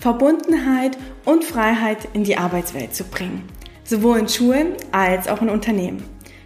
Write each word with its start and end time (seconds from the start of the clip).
Verbundenheit 0.00 0.96
und 1.26 1.44
Freiheit 1.44 2.08
in 2.14 2.24
die 2.24 2.38
Arbeitswelt 2.38 2.94
zu 2.94 3.04
bringen. 3.04 3.46
Sowohl 3.84 4.18
in 4.18 4.28
Schulen 4.28 4.72
als 4.92 5.28
auch 5.28 5.42
in 5.42 5.50
Unternehmen. 5.50 6.02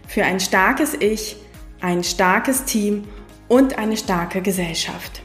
Für 0.07 0.25
ein 0.25 0.41
starkes 0.41 0.93
Ich, 0.93 1.37
ein 1.79 2.03
starkes 2.03 2.65
Team 2.65 3.05
und 3.47 3.77
eine 3.77 3.95
starke 3.95 4.41
Gesellschaft. 4.41 5.21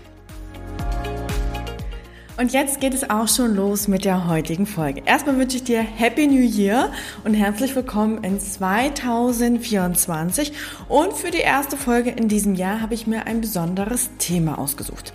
Und 2.41 2.53
jetzt 2.55 2.81
geht 2.81 2.95
es 2.95 3.11
auch 3.11 3.29
schon 3.29 3.55
los 3.55 3.87
mit 3.87 4.07
der 4.07 4.27
heutigen 4.27 4.65
Folge. 4.65 5.03
Erstmal 5.05 5.37
wünsche 5.37 5.59
ich 5.59 5.65
dir 5.65 5.83
Happy 5.83 6.27
New 6.27 6.41
Year 6.41 6.91
und 7.23 7.35
herzlich 7.35 7.77
willkommen 7.77 8.25
in 8.25 8.41
2024. 8.41 10.55
Und 10.89 11.13
für 11.13 11.31
die 11.31 11.37
erste 11.37 11.77
Folge 11.77 12.09
in 12.09 12.29
diesem 12.29 12.55
Jahr 12.55 12.81
habe 12.81 12.95
ich 12.95 13.07
mir 13.07 13.27
ein 13.27 13.43
besonderes 13.43 14.09
Thema 14.17 14.59
ausgesucht. 14.59 15.13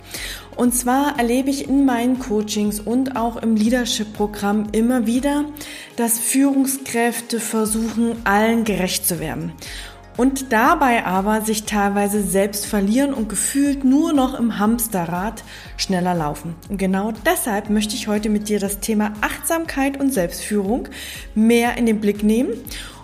Und 0.54 0.72
zwar 0.72 1.18
erlebe 1.18 1.50
ich 1.50 1.68
in 1.68 1.84
meinen 1.84 2.20
Coachings 2.20 2.78
und 2.78 3.16
auch 3.16 3.38
im 3.38 3.56
Leadership-Programm 3.56 4.68
immer 4.70 5.06
wieder, 5.06 5.46
dass 5.96 6.20
Führungskräfte 6.20 7.40
versuchen, 7.40 8.18
allen 8.22 8.62
gerecht 8.62 9.04
zu 9.04 9.18
werden 9.18 9.50
und 10.16 10.52
dabei 10.52 11.04
aber 11.04 11.42
sich 11.42 11.64
teilweise 11.64 12.22
selbst 12.22 12.66
verlieren 12.66 13.12
und 13.12 13.28
gefühlt 13.28 13.84
nur 13.84 14.12
noch 14.12 14.38
im 14.38 14.58
Hamsterrad 14.58 15.44
schneller 15.76 16.14
laufen. 16.14 16.54
Und 16.68 16.78
genau 16.78 17.12
deshalb 17.24 17.70
möchte 17.70 17.94
ich 17.94 18.08
heute 18.08 18.28
mit 18.28 18.48
dir 18.48 18.58
das 18.58 18.80
Thema 18.80 19.12
Achtsamkeit 19.20 20.00
und 20.00 20.12
Selbstführung 20.12 20.88
mehr 21.34 21.76
in 21.76 21.86
den 21.86 22.00
Blick 22.00 22.22
nehmen 22.22 22.50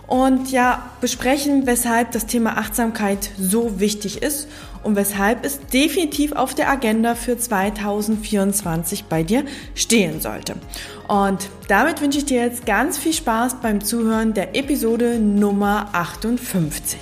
und 0.07 0.51
ja, 0.51 0.89
besprechen, 1.01 1.65
weshalb 1.65 2.11
das 2.11 2.25
Thema 2.25 2.57
Achtsamkeit 2.57 3.29
so 3.39 3.79
wichtig 3.79 4.21
ist 4.21 4.47
und 4.83 4.95
weshalb 4.95 5.45
es 5.45 5.59
definitiv 5.67 6.33
auf 6.33 6.53
der 6.53 6.69
Agenda 6.69 7.15
für 7.15 7.37
2024 7.37 9.05
bei 9.05 9.23
dir 9.23 9.43
stehen 9.75 10.21
sollte. 10.21 10.55
Und 11.07 11.49
damit 11.67 12.01
wünsche 12.01 12.19
ich 12.19 12.25
dir 12.25 12.41
jetzt 12.41 12.65
ganz 12.65 12.97
viel 12.97 13.13
Spaß 13.13 13.55
beim 13.61 13.83
Zuhören 13.83 14.33
der 14.33 14.55
Episode 14.55 15.19
Nummer 15.19 15.89
58. 15.93 16.99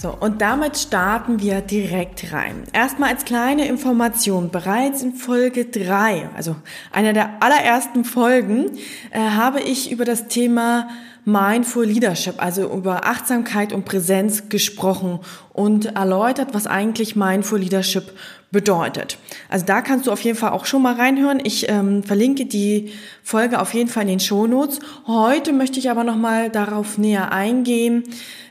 So, 0.00 0.16
und 0.18 0.40
damit 0.40 0.78
starten 0.78 1.40
wir 1.42 1.60
direkt 1.60 2.32
rein. 2.32 2.64
Erstmal 2.72 3.10
als 3.10 3.26
kleine 3.26 3.68
Information. 3.68 4.48
Bereits 4.48 5.02
in 5.02 5.12
Folge 5.12 5.66
3, 5.66 6.30
also 6.34 6.56
einer 6.90 7.12
der 7.12 7.42
allerersten 7.42 8.06
Folgen, 8.06 8.70
äh, 9.10 9.18
habe 9.18 9.60
ich 9.60 9.92
über 9.92 10.06
das 10.06 10.28
Thema 10.28 10.88
Mindful 11.24 11.84
Leadership, 11.84 12.42
also 12.42 12.62
über 12.72 13.06
Achtsamkeit 13.06 13.72
und 13.72 13.84
Präsenz 13.84 14.48
gesprochen 14.48 15.20
und 15.52 15.96
erläutert, 15.96 16.54
was 16.54 16.66
eigentlich 16.66 17.16
Mindful 17.16 17.60
Leadership 17.60 18.12
bedeutet. 18.50 19.18
Also 19.48 19.66
da 19.66 19.80
kannst 19.80 20.06
du 20.06 20.12
auf 20.12 20.20
jeden 20.22 20.36
Fall 20.36 20.50
auch 20.50 20.66
schon 20.66 20.82
mal 20.82 20.94
reinhören. 20.94 21.40
Ich 21.42 21.68
ähm, 21.68 22.02
verlinke 22.02 22.46
die 22.46 22.92
Folge 23.22 23.60
auf 23.60 23.74
jeden 23.74 23.88
Fall 23.88 24.02
in 24.02 24.08
den 24.08 24.20
Shownotes. 24.20 24.80
Heute 25.06 25.52
möchte 25.52 25.78
ich 25.78 25.90
aber 25.90 26.04
noch 26.04 26.16
mal 26.16 26.50
darauf 26.50 26.98
näher 26.98 27.32
eingehen, 27.32 28.04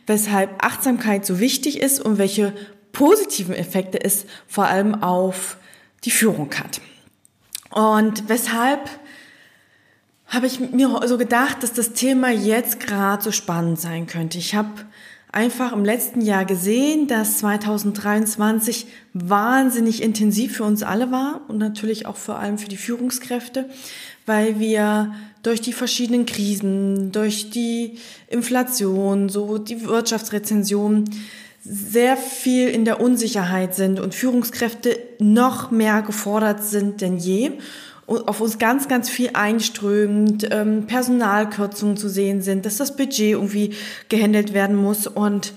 weshalb 0.07 0.63
Achtsamkeit 0.63 1.25
so 1.25 1.39
wichtig 1.39 1.81
ist 1.81 1.99
und 1.99 2.17
welche 2.17 2.53
positiven 2.93 3.55
Effekte 3.55 4.01
es 4.01 4.25
vor 4.47 4.65
allem 4.65 5.03
auf 5.03 5.57
die 6.05 6.11
Führung 6.11 6.49
hat. 6.55 6.81
Und 7.71 8.27
weshalb 8.29 8.89
habe 10.29 10.45
ich 10.45 10.59
mir 10.59 11.01
so 11.05 11.17
gedacht, 11.17 11.63
dass 11.63 11.73
das 11.73 11.93
Thema 11.93 12.29
jetzt 12.29 12.79
gerade 12.79 13.23
so 13.23 13.31
spannend 13.31 13.79
sein 13.79 14.05
könnte. 14.05 14.37
Ich 14.37 14.53
habe 14.53 14.69
einfach 15.31 15.73
im 15.73 15.83
letzten 15.83 16.21
Jahr 16.21 16.45
gesehen, 16.45 17.07
dass 17.07 17.39
2023 17.39 18.87
wahnsinnig 19.13 20.01
intensiv 20.03 20.57
für 20.57 20.63
uns 20.63 20.83
alle 20.83 21.11
war 21.11 21.41
und 21.47 21.57
natürlich 21.57 22.05
auch 22.05 22.15
vor 22.15 22.37
allem 22.37 22.59
für 22.59 22.69
die 22.69 22.77
Führungskräfte, 22.77 23.69
weil 24.27 24.59
wir 24.59 25.13
durch 25.41 25.61
die 25.61 25.73
verschiedenen 25.73 26.25
Krisen, 26.25 27.11
durch 27.11 27.49
die 27.49 27.97
Inflation, 28.27 29.29
so 29.29 29.57
die 29.57 29.83
Wirtschaftsrezension 29.85 31.05
sehr 31.63 32.17
viel 32.17 32.67
in 32.69 32.85
der 32.85 33.01
Unsicherheit 33.01 33.75
sind 33.75 33.99
und 33.99 34.15
Führungskräfte 34.15 34.97
noch 35.19 35.71
mehr 35.71 36.01
gefordert 36.01 36.63
sind 36.63 37.01
denn 37.01 37.17
je 37.17 37.51
auf 38.09 38.41
uns 38.41 38.57
ganz, 38.57 38.87
ganz 38.87 39.09
viel 39.09 39.31
einströmt, 39.33 40.47
ähm, 40.51 40.87
Personalkürzungen 40.87 41.97
zu 41.97 42.09
sehen 42.09 42.41
sind, 42.41 42.65
dass 42.65 42.77
das 42.77 42.95
Budget 42.95 43.31
irgendwie 43.31 43.73
gehandelt 44.09 44.53
werden 44.53 44.75
muss. 44.75 45.07
Und 45.07 45.53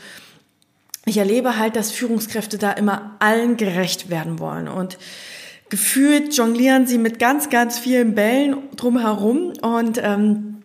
ich 1.04 1.18
erlebe 1.18 1.58
halt, 1.58 1.76
dass 1.76 1.90
Führungskräfte 1.90 2.58
da 2.58 2.72
immer 2.72 3.16
allen 3.18 3.56
gerecht 3.56 4.10
werden 4.10 4.38
wollen. 4.38 4.68
Und 4.68 4.98
gefühlt 5.68 6.36
jonglieren 6.36 6.86
sie 6.86 6.98
mit 6.98 7.18
ganz, 7.18 7.50
ganz 7.50 7.78
vielen 7.78 8.14
Bällen 8.14 8.56
drumherum. 8.76 9.52
Und 9.62 9.98
ähm, 10.02 10.62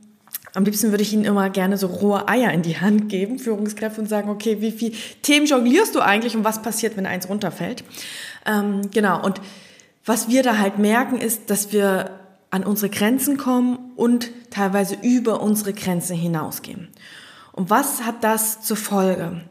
am 0.53 0.65
liebsten 0.65 0.91
würde 0.91 1.03
ich 1.03 1.13
ihnen 1.13 1.25
immer 1.25 1.49
gerne 1.49 1.77
so 1.77 1.87
rohe 1.87 2.27
Eier 2.27 2.51
in 2.51 2.61
die 2.61 2.79
Hand 2.79 3.09
geben, 3.09 3.39
Führungskräfte, 3.39 4.01
und 4.01 4.07
sagen, 4.07 4.29
okay, 4.29 4.57
wie 4.59 4.71
viel 4.71 4.91
Themen 5.21 5.45
jonglierst 5.45 5.95
du 5.95 6.01
eigentlich 6.01 6.35
und 6.35 6.43
was 6.43 6.61
passiert, 6.61 6.97
wenn 6.97 7.05
eins 7.05 7.29
runterfällt? 7.29 7.83
Ähm, 8.45 8.89
genau, 8.91 9.23
und 9.23 9.39
was 10.07 10.27
wir 10.27 10.41
da 10.41 10.57
halt 10.57 10.79
merken, 10.79 11.17
ist, 11.17 11.49
dass 11.49 11.71
wir 11.71 12.19
an 12.49 12.63
unsere 12.63 12.89
Grenzen 12.89 13.37
kommen 13.37 13.91
und 13.95 14.31
teilweise 14.49 14.97
über 15.03 15.41
unsere 15.41 15.73
Grenzen 15.73 16.15
hinausgehen. 16.15 16.87
Und 17.51 17.69
was 17.69 18.03
hat 18.03 18.23
das 18.23 18.61
zur 18.61 18.77
Folge? 18.77 19.41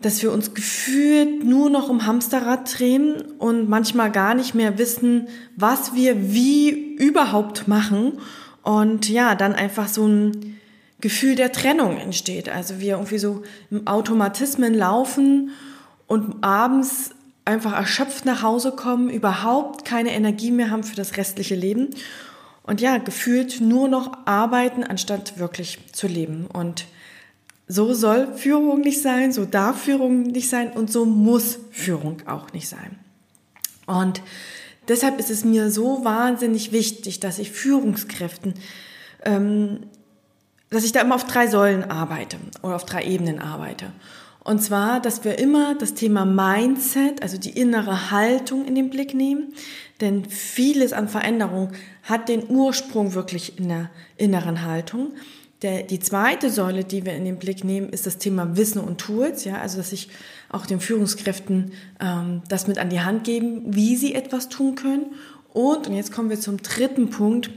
dass 0.00 0.22
wir 0.22 0.30
uns 0.30 0.54
gefühlt 0.54 1.44
nur 1.44 1.70
noch 1.70 1.88
im 1.88 2.06
Hamsterrad 2.06 2.78
drehen 2.78 3.14
und 3.38 3.68
manchmal 3.68 4.10
gar 4.10 4.34
nicht 4.34 4.54
mehr 4.54 4.78
wissen, 4.78 5.28
was 5.56 5.94
wir 5.94 6.32
wie 6.32 6.70
überhaupt 6.96 7.66
machen 7.66 8.18
und 8.62 9.08
ja, 9.08 9.34
dann 9.34 9.54
einfach 9.54 9.88
so 9.88 10.06
ein 10.06 10.58
Gefühl 11.00 11.34
der 11.34 11.52
Trennung 11.52 11.96
entsteht. 11.96 12.48
Also 12.48 12.78
wir 12.78 12.94
irgendwie 12.94 13.18
so 13.18 13.42
im 13.70 13.86
Automatismen 13.86 14.74
laufen 14.74 15.50
und 16.06 16.44
abends 16.44 17.10
einfach 17.46 17.72
erschöpft 17.72 18.26
nach 18.26 18.42
Hause 18.42 18.72
kommen, 18.72 19.08
überhaupt 19.08 19.84
keine 19.86 20.12
Energie 20.12 20.50
mehr 20.50 20.70
haben 20.70 20.84
für 20.84 20.96
das 20.96 21.16
restliche 21.16 21.54
Leben 21.54 21.90
und 22.64 22.80
ja, 22.80 22.98
gefühlt 22.98 23.60
nur 23.60 23.88
noch 23.88 24.18
arbeiten, 24.26 24.82
anstatt 24.84 25.38
wirklich 25.38 25.78
zu 25.92 26.08
leben. 26.08 26.46
Und 26.46 26.86
so 27.68 27.94
soll 27.94 28.34
Führung 28.34 28.80
nicht 28.80 29.00
sein, 29.00 29.32
so 29.32 29.44
darf 29.44 29.82
Führung 29.82 30.22
nicht 30.22 30.50
sein 30.50 30.72
und 30.72 30.90
so 30.90 31.04
muss 31.04 31.58
Führung 31.70 32.22
auch 32.26 32.52
nicht 32.52 32.68
sein. 32.68 32.98
Und 33.86 34.20
deshalb 34.88 35.20
ist 35.20 35.30
es 35.30 35.44
mir 35.44 35.70
so 35.70 36.04
wahnsinnig 36.04 36.72
wichtig, 36.72 37.20
dass 37.20 37.38
ich 37.38 37.52
Führungskräften, 37.52 38.54
ähm, 39.24 39.84
dass 40.70 40.84
ich 40.84 40.90
da 40.90 41.00
immer 41.02 41.14
auf 41.14 41.24
drei 41.24 41.46
Säulen 41.46 41.88
arbeite 41.88 42.38
oder 42.62 42.74
auf 42.74 42.84
drei 42.84 43.04
Ebenen 43.04 43.38
arbeite. 43.38 43.92
Und 44.46 44.60
zwar, 44.62 45.00
dass 45.00 45.24
wir 45.24 45.40
immer 45.40 45.74
das 45.74 45.94
Thema 45.94 46.24
Mindset, 46.24 47.20
also 47.20 47.36
die 47.36 47.50
innere 47.50 48.12
Haltung 48.12 48.64
in 48.64 48.76
den 48.76 48.90
Blick 48.90 49.12
nehmen. 49.12 49.54
Denn 50.00 50.24
vieles 50.24 50.92
an 50.92 51.08
Veränderung 51.08 51.72
hat 52.04 52.28
den 52.28 52.48
Ursprung 52.48 53.14
wirklich 53.14 53.58
in 53.58 53.70
der 53.70 53.90
inneren 54.16 54.62
Haltung. 54.62 55.14
Der, 55.62 55.82
die 55.82 55.98
zweite 55.98 56.48
Säule, 56.48 56.84
die 56.84 57.04
wir 57.04 57.14
in 57.14 57.24
den 57.24 57.40
Blick 57.40 57.64
nehmen, 57.64 57.88
ist 57.88 58.06
das 58.06 58.18
Thema 58.18 58.56
Wissen 58.56 58.80
und 58.80 58.98
Tools. 58.98 59.44
Ja, 59.44 59.56
also 59.56 59.78
dass 59.78 59.90
ich 59.90 60.10
auch 60.48 60.64
den 60.64 60.78
Führungskräften 60.78 61.72
ähm, 61.98 62.42
das 62.48 62.68
mit 62.68 62.78
an 62.78 62.88
die 62.88 63.00
Hand 63.00 63.24
geben, 63.24 63.74
wie 63.74 63.96
sie 63.96 64.14
etwas 64.14 64.48
tun 64.48 64.76
können. 64.76 65.06
Und, 65.52 65.88
und 65.88 65.96
jetzt 65.96 66.12
kommen 66.12 66.30
wir 66.30 66.38
zum 66.38 66.58
dritten 66.58 67.10
Punkt, 67.10 67.50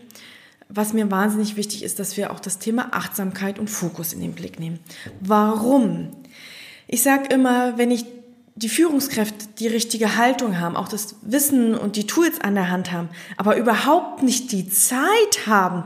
was 0.69 0.93
mir 0.93 1.11
wahnsinnig 1.11 1.55
wichtig 1.55 1.83
ist, 1.83 1.99
dass 1.99 2.17
wir 2.17 2.31
auch 2.31 2.39
das 2.39 2.57
Thema 2.57 2.93
Achtsamkeit 2.93 3.59
und 3.59 3.69
Fokus 3.69 4.11
in 4.13 4.21
den 4.21 4.33
Blick 4.33 4.59
nehmen. 4.59 4.79
Warum? 5.19 6.13
Ich 6.91 7.03
sage 7.03 7.31
immer, 7.31 7.77
wenn 7.77 7.91
ich 7.91 8.03
die 8.55 8.67
Führungskräfte 8.67 9.45
die 9.59 9.67
richtige 9.67 10.17
Haltung 10.17 10.59
haben, 10.59 10.75
auch 10.75 10.87
das 10.87 11.17
Wissen 11.21 11.75
und 11.75 11.95
die 11.95 12.07
Tools 12.07 12.41
an 12.41 12.55
der 12.55 12.71
Hand 12.71 12.91
haben, 12.91 13.09
aber 13.37 13.57
überhaupt 13.57 14.23
nicht 14.23 14.51
die 14.51 14.67
Zeit 14.67 15.45
haben, 15.45 15.83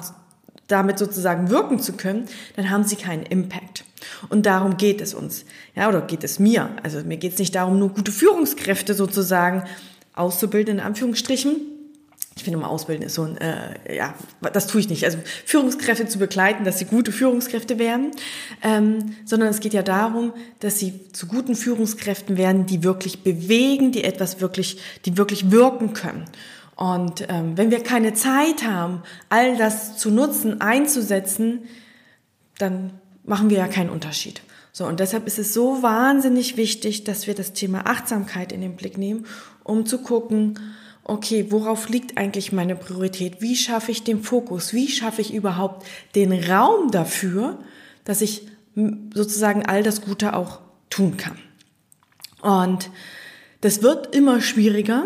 damit 0.68 0.98
sozusagen 0.98 1.50
wirken 1.50 1.82
zu 1.82 1.92
können, 1.92 2.26
dann 2.56 2.70
haben 2.70 2.86
sie 2.86 2.96
keinen 2.96 3.24
Impact. 3.24 3.84
Und 4.30 4.46
darum 4.46 4.78
geht 4.78 5.02
es 5.02 5.14
uns. 5.14 5.44
Ja, 5.76 5.90
oder 5.90 6.02
geht 6.02 6.24
es 6.24 6.40
mir. 6.40 6.70
Also 6.84 7.04
mir 7.04 7.18
geht 7.18 7.34
es 7.34 7.40
nicht 7.40 7.54
darum, 7.54 7.80
nur 7.80 7.90
gute 7.90 8.14
Führungskräfte 8.14 8.94
sozusagen 8.94 9.64
auszubilden, 10.14 10.76
in 10.76 10.80
Anführungsstrichen, 10.80 11.58
ich 12.36 12.44
finde 12.44 12.58
immer 12.58 12.70
Ausbilden 12.70 13.06
ist 13.06 13.14
so 13.14 13.24
ein, 13.24 13.38
äh, 13.38 13.96
ja, 13.96 14.16
das 14.54 14.68
tue 14.68 14.82
ich 14.82 14.90
nicht. 14.90 15.06
Also 15.06 15.20
Führungskräfte 15.46 16.08
zu 16.08 16.18
begleiten, 16.18 16.64
dass 16.64 16.80
sie 16.80 16.86
gute 16.86 17.12
Führungskräfte 17.12 17.78
werden, 17.78 18.12
ähm, 18.64 19.16
sondern 19.26 19.50
es 19.50 19.60
geht 19.60 19.74
ja 19.74 19.84
darum, 19.84 20.34
dass 20.60 20.80
sie 20.80 21.12
zu 21.12 21.28
guten 21.28 21.56
Führungskräften 21.56 22.38
werden, 22.38 22.66
die 22.66 22.84
wirklich 22.84 23.24
bewegen, 23.24 23.92
die 23.92 24.04
etwas 24.04 24.42
wirklich, 24.42 24.80
die 25.06 25.18
wirklich 25.18 25.52
wirken 25.52 25.94
können. 25.94 26.26
Und 26.76 27.26
ähm, 27.30 27.56
wenn 27.56 27.70
wir 27.70 27.84
keine 27.84 28.14
Zeit 28.14 28.64
haben, 28.64 29.04
all 29.30 29.56
das 29.58 29.98
zu 29.98 30.10
nutzen, 30.10 30.60
einzusetzen, 30.60 31.66
dann 32.58 32.94
machen 33.26 33.52
wir 33.52 33.58
ja 33.58 33.68
keinen 33.68 33.92
Unterschied. 33.92 34.42
So, 34.72 34.88
und 34.88 35.00
deshalb 35.00 35.28
ist 35.28 35.38
es 35.38 35.54
so 35.54 35.84
wahnsinnig 35.84 36.58
wichtig, 36.58 37.04
dass 37.04 37.28
wir 37.28 37.36
das 37.36 37.54
Thema 37.54 37.86
Achtsamkeit 37.86 38.52
in 38.52 38.62
den 38.62 38.76
Blick 38.76 38.98
nehmen, 38.98 39.28
um 39.64 39.86
zu 39.86 40.00
gucken, 40.00 40.60
okay, 41.04 41.48
worauf 41.50 41.90
liegt 41.90 42.18
eigentlich 42.18 42.52
meine 42.52 42.76
Priorität? 42.76 43.42
Wie 43.42 43.56
schaffe 43.56 43.92
ich 43.92 44.04
den 44.04 44.24
Fokus? 44.24 44.74
Wie 44.74 44.88
schaffe 44.88 45.22
ich 45.22 45.34
überhaupt 45.34 45.86
den 46.16 46.32
Raum 46.32 46.92
dafür, 46.92 47.60
dass 48.06 48.22
ich 48.22 48.48
sozusagen 49.14 49.66
all 49.66 49.84
das 49.84 50.02
Gute 50.02 50.36
auch 50.36 50.60
tun 50.90 51.18
kann? 51.18 51.38
Und 52.42 52.90
das 53.62 53.82
wird 53.82 54.16
immer 54.16 54.42
schwieriger, 54.42 55.06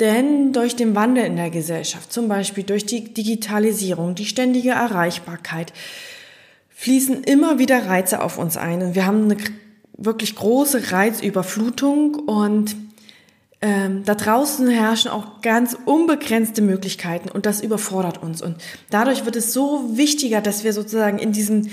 denn 0.00 0.52
durch 0.52 0.76
den 0.76 0.94
Wandel 0.94 1.24
in 1.24 1.36
der 1.36 1.50
Gesellschaft, 1.50 2.12
zum 2.12 2.28
Beispiel 2.28 2.64
durch 2.64 2.86
die 2.86 3.12
Digitalisierung, 3.12 4.14
die 4.14 4.26
ständige 4.26 4.70
Erreichbarkeit, 4.70 5.72
fließen 6.70 7.24
immer 7.24 7.58
wieder 7.58 7.86
Reize 7.86 8.22
auf 8.22 8.38
uns 8.38 8.56
ein. 8.56 8.82
Und 8.82 8.94
wir 8.94 9.06
haben 9.06 9.24
eine 9.24 9.36
wirklich 9.98 10.34
große 10.34 10.92
Reizüberflutung 10.92 12.14
und 12.14 12.74
ähm, 13.62 14.04
da 14.04 14.14
draußen 14.14 14.68
herrschen 14.68 15.10
auch 15.10 15.42
ganz 15.42 15.76
unbegrenzte 15.84 16.62
Möglichkeiten 16.62 17.28
und 17.28 17.44
das 17.44 17.60
überfordert 17.60 18.22
uns. 18.22 18.40
Und 18.40 18.56
dadurch 18.88 19.24
wird 19.24 19.36
es 19.36 19.52
so 19.52 19.96
wichtiger, 19.96 20.40
dass 20.40 20.64
wir 20.64 20.72
sozusagen 20.72 21.18
in 21.18 21.32
diesem 21.32 21.68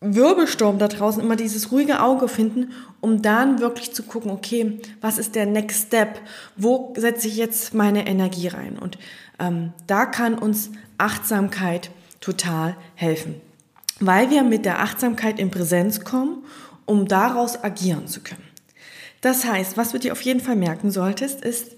Wirbelsturm 0.00 0.78
da 0.78 0.88
draußen 0.88 1.22
immer 1.22 1.36
dieses 1.36 1.72
ruhige 1.72 2.02
Auge 2.02 2.28
finden, 2.28 2.72
um 3.00 3.22
dann 3.22 3.60
wirklich 3.60 3.94
zu 3.94 4.02
gucken, 4.02 4.30
okay, 4.30 4.80
was 5.00 5.16
ist 5.16 5.34
der 5.34 5.46
Next 5.46 5.86
Step? 5.86 6.20
Wo 6.56 6.92
setze 6.96 7.26
ich 7.26 7.36
jetzt 7.36 7.72
meine 7.72 8.06
Energie 8.06 8.48
rein? 8.48 8.78
Und 8.78 8.98
ähm, 9.38 9.72
da 9.86 10.04
kann 10.04 10.34
uns 10.34 10.70
Achtsamkeit 10.98 11.90
total 12.20 12.76
helfen, 12.94 13.36
weil 13.98 14.30
wir 14.30 14.42
mit 14.42 14.66
der 14.66 14.80
Achtsamkeit 14.80 15.38
in 15.38 15.50
Präsenz 15.50 16.04
kommen, 16.04 16.44
um 16.84 17.08
daraus 17.08 17.62
agieren 17.64 18.06
zu 18.06 18.20
können. 18.20 18.53
Das 19.24 19.46
heißt, 19.46 19.78
was 19.78 19.92
du 19.92 19.98
dir 19.98 20.12
auf 20.12 20.20
jeden 20.20 20.40
Fall 20.40 20.54
merken 20.54 20.90
solltest, 20.90 21.40
ist, 21.40 21.76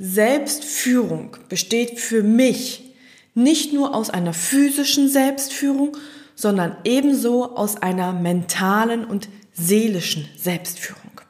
Selbstführung 0.00 1.36
besteht 1.48 2.00
für 2.00 2.24
mich 2.24 2.96
nicht 3.32 3.72
nur 3.72 3.94
aus 3.94 4.10
einer 4.10 4.32
physischen 4.32 5.08
Selbstführung, 5.08 5.96
sondern 6.34 6.76
ebenso 6.82 7.54
aus 7.54 7.76
einer 7.76 8.12
mentalen 8.12 9.04
und 9.04 9.28
seelischen 9.52 10.28
Selbstführung. 10.36 11.20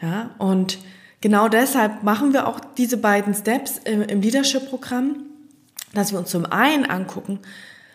Ja, 0.00 0.36
und 0.38 0.78
genau 1.20 1.48
deshalb 1.48 2.04
machen 2.04 2.32
wir 2.32 2.46
auch 2.46 2.60
diese 2.60 2.98
beiden 2.98 3.34
Steps 3.34 3.80
im, 3.82 4.02
im 4.02 4.20
Leadership-Programm, 4.20 5.16
dass 5.94 6.12
wir 6.12 6.20
uns 6.20 6.30
zum 6.30 6.46
einen 6.46 6.84
angucken, 6.84 7.40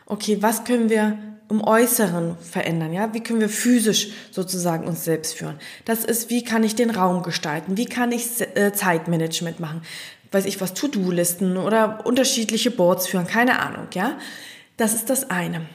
okay, 0.08 0.40
was 0.42 0.66
können 0.66 0.90
wir 0.90 1.18
im 1.52 1.62
Äußeren 1.62 2.38
verändern, 2.40 2.94
ja? 2.94 3.14
Wie 3.14 3.22
können 3.22 3.42
wir 3.42 3.50
physisch 3.50 4.10
sozusagen 4.32 4.88
uns 4.88 5.04
selbst 5.04 5.36
führen? 5.36 5.60
Das 5.86 6.06
ist, 6.06 6.30
wie 6.30 6.44
kann 6.44 6.64
ich 6.64 6.76
den 6.76 6.90
Raum 6.90 7.24
gestalten? 7.24 7.78
Wie 7.78 7.86
kann 7.86 8.12
ich 8.12 8.42
äh, 8.56 8.72
Zeitmanagement 8.74 9.60
machen? 9.60 9.82
Weiß 10.32 10.46
ich 10.46 10.62
was, 10.62 10.74
To-Do-Listen 10.74 11.58
oder 11.58 12.06
unterschiedliche 12.06 12.72
Boards 12.72 13.08
führen, 13.08 13.28
keine 13.28 13.60
Ahnung, 13.60 13.88
ja? 13.94 14.18
Das 14.78 14.94
ist 14.94 15.10
das 15.10 15.30
eine. 15.30 15.66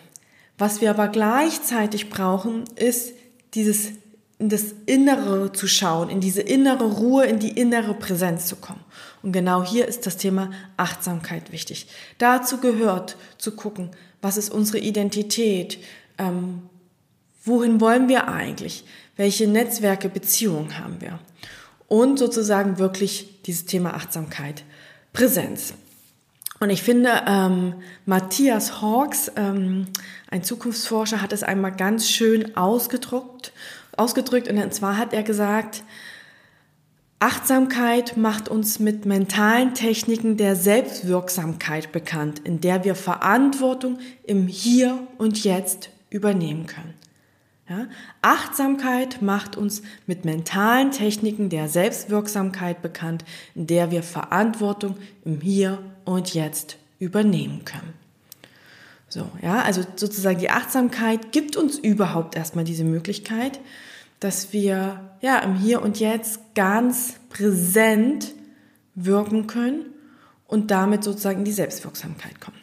Was 0.58 0.80
wir 0.80 0.90
aber 0.90 1.08
gleichzeitig 1.08 2.08
brauchen, 2.08 2.64
ist 2.76 3.12
dieses 3.54 3.92
in 4.38 4.48
das 4.48 4.74
Innere 4.84 5.52
zu 5.52 5.66
schauen, 5.66 6.10
in 6.10 6.20
diese 6.20 6.42
innere 6.42 6.84
Ruhe, 6.84 7.24
in 7.24 7.38
die 7.38 7.50
innere 7.50 7.94
Präsenz 7.94 8.46
zu 8.46 8.56
kommen. 8.56 8.84
Und 9.26 9.32
genau 9.32 9.64
hier 9.64 9.88
ist 9.88 10.06
das 10.06 10.18
Thema 10.18 10.52
Achtsamkeit 10.76 11.50
wichtig. 11.50 11.88
Dazu 12.18 12.58
gehört 12.58 13.16
zu 13.38 13.56
gucken, 13.56 13.90
was 14.22 14.36
ist 14.36 14.52
unsere 14.52 14.78
Identität, 14.78 15.78
ähm, 16.16 16.62
wohin 17.44 17.80
wollen 17.80 18.06
wir 18.06 18.28
eigentlich, 18.28 18.84
welche 19.16 19.48
Netzwerke, 19.48 20.08
Beziehungen 20.08 20.78
haben 20.78 21.00
wir. 21.00 21.18
Und 21.88 22.20
sozusagen 22.20 22.78
wirklich 22.78 23.42
dieses 23.46 23.64
Thema 23.64 23.94
Achtsamkeit, 23.94 24.62
Präsenz. 25.12 25.74
Und 26.60 26.70
ich 26.70 26.84
finde, 26.84 27.24
ähm, 27.26 27.74
Matthias 28.04 28.80
Hawks, 28.80 29.32
ähm, 29.34 29.88
ein 30.30 30.44
Zukunftsforscher, 30.44 31.20
hat 31.20 31.32
es 31.32 31.42
einmal 31.42 31.72
ganz 31.72 32.08
schön 32.08 32.56
ausgedruckt, 32.56 33.52
ausgedrückt. 33.96 34.46
Und 34.46 34.72
zwar 34.72 34.96
hat 34.96 35.12
er 35.12 35.24
gesagt, 35.24 35.82
Achtsamkeit 37.18 38.18
macht 38.18 38.50
uns 38.50 38.78
mit 38.78 39.06
mentalen 39.06 39.72
Techniken 39.72 40.36
der 40.36 40.54
Selbstwirksamkeit 40.54 41.90
bekannt, 41.90 42.40
in 42.40 42.60
der 42.60 42.84
wir 42.84 42.94
Verantwortung 42.94 43.98
im 44.24 44.46
Hier 44.48 44.98
und 45.16 45.42
Jetzt 45.42 45.88
übernehmen 46.10 46.66
können. 46.66 46.92
Ja? 47.70 47.86
Achtsamkeit 48.20 49.22
macht 49.22 49.56
uns 49.56 49.82
mit 50.06 50.26
mentalen 50.26 50.90
Techniken 50.90 51.48
der 51.48 51.68
Selbstwirksamkeit 51.68 52.82
bekannt, 52.82 53.24
in 53.54 53.66
der 53.66 53.90
wir 53.90 54.02
Verantwortung 54.02 54.96
im 55.24 55.40
Hier 55.40 55.82
und 56.04 56.34
Jetzt 56.34 56.76
übernehmen 56.98 57.64
können. 57.64 57.94
So, 59.08 59.30
ja, 59.40 59.62
also 59.62 59.82
sozusagen 59.96 60.40
die 60.40 60.50
Achtsamkeit 60.50 61.32
gibt 61.32 61.56
uns 61.56 61.78
überhaupt 61.78 62.36
erstmal 62.36 62.64
diese 62.64 62.84
Möglichkeit, 62.84 63.60
dass 64.20 64.52
wir 64.52 65.00
ja 65.20 65.38
im 65.38 65.54
Hier 65.54 65.82
und 65.82 66.00
Jetzt 66.00 66.40
ganz 66.54 67.14
präsent 67.28 68.32
wirken 68.94 69.46
können 69.46 69.86
und 70.46 70.70
damit 70.70 71.04
sozusagen 71.04 71.40
in 71.40 71.44
die 71.44 71.52
Selbstwirksamkeit 71.52 72.40
kommen. 72.40 72.56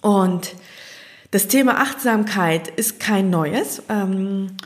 Und 0.00 0.54
das 1.30 1.48
Thema 1.48 1.80
Achtsamkeit 1.80 2.68
ist 2.68 3.00
kein 3.00 3.30
neues 3.30 3.82
ähm, 3.88 4.56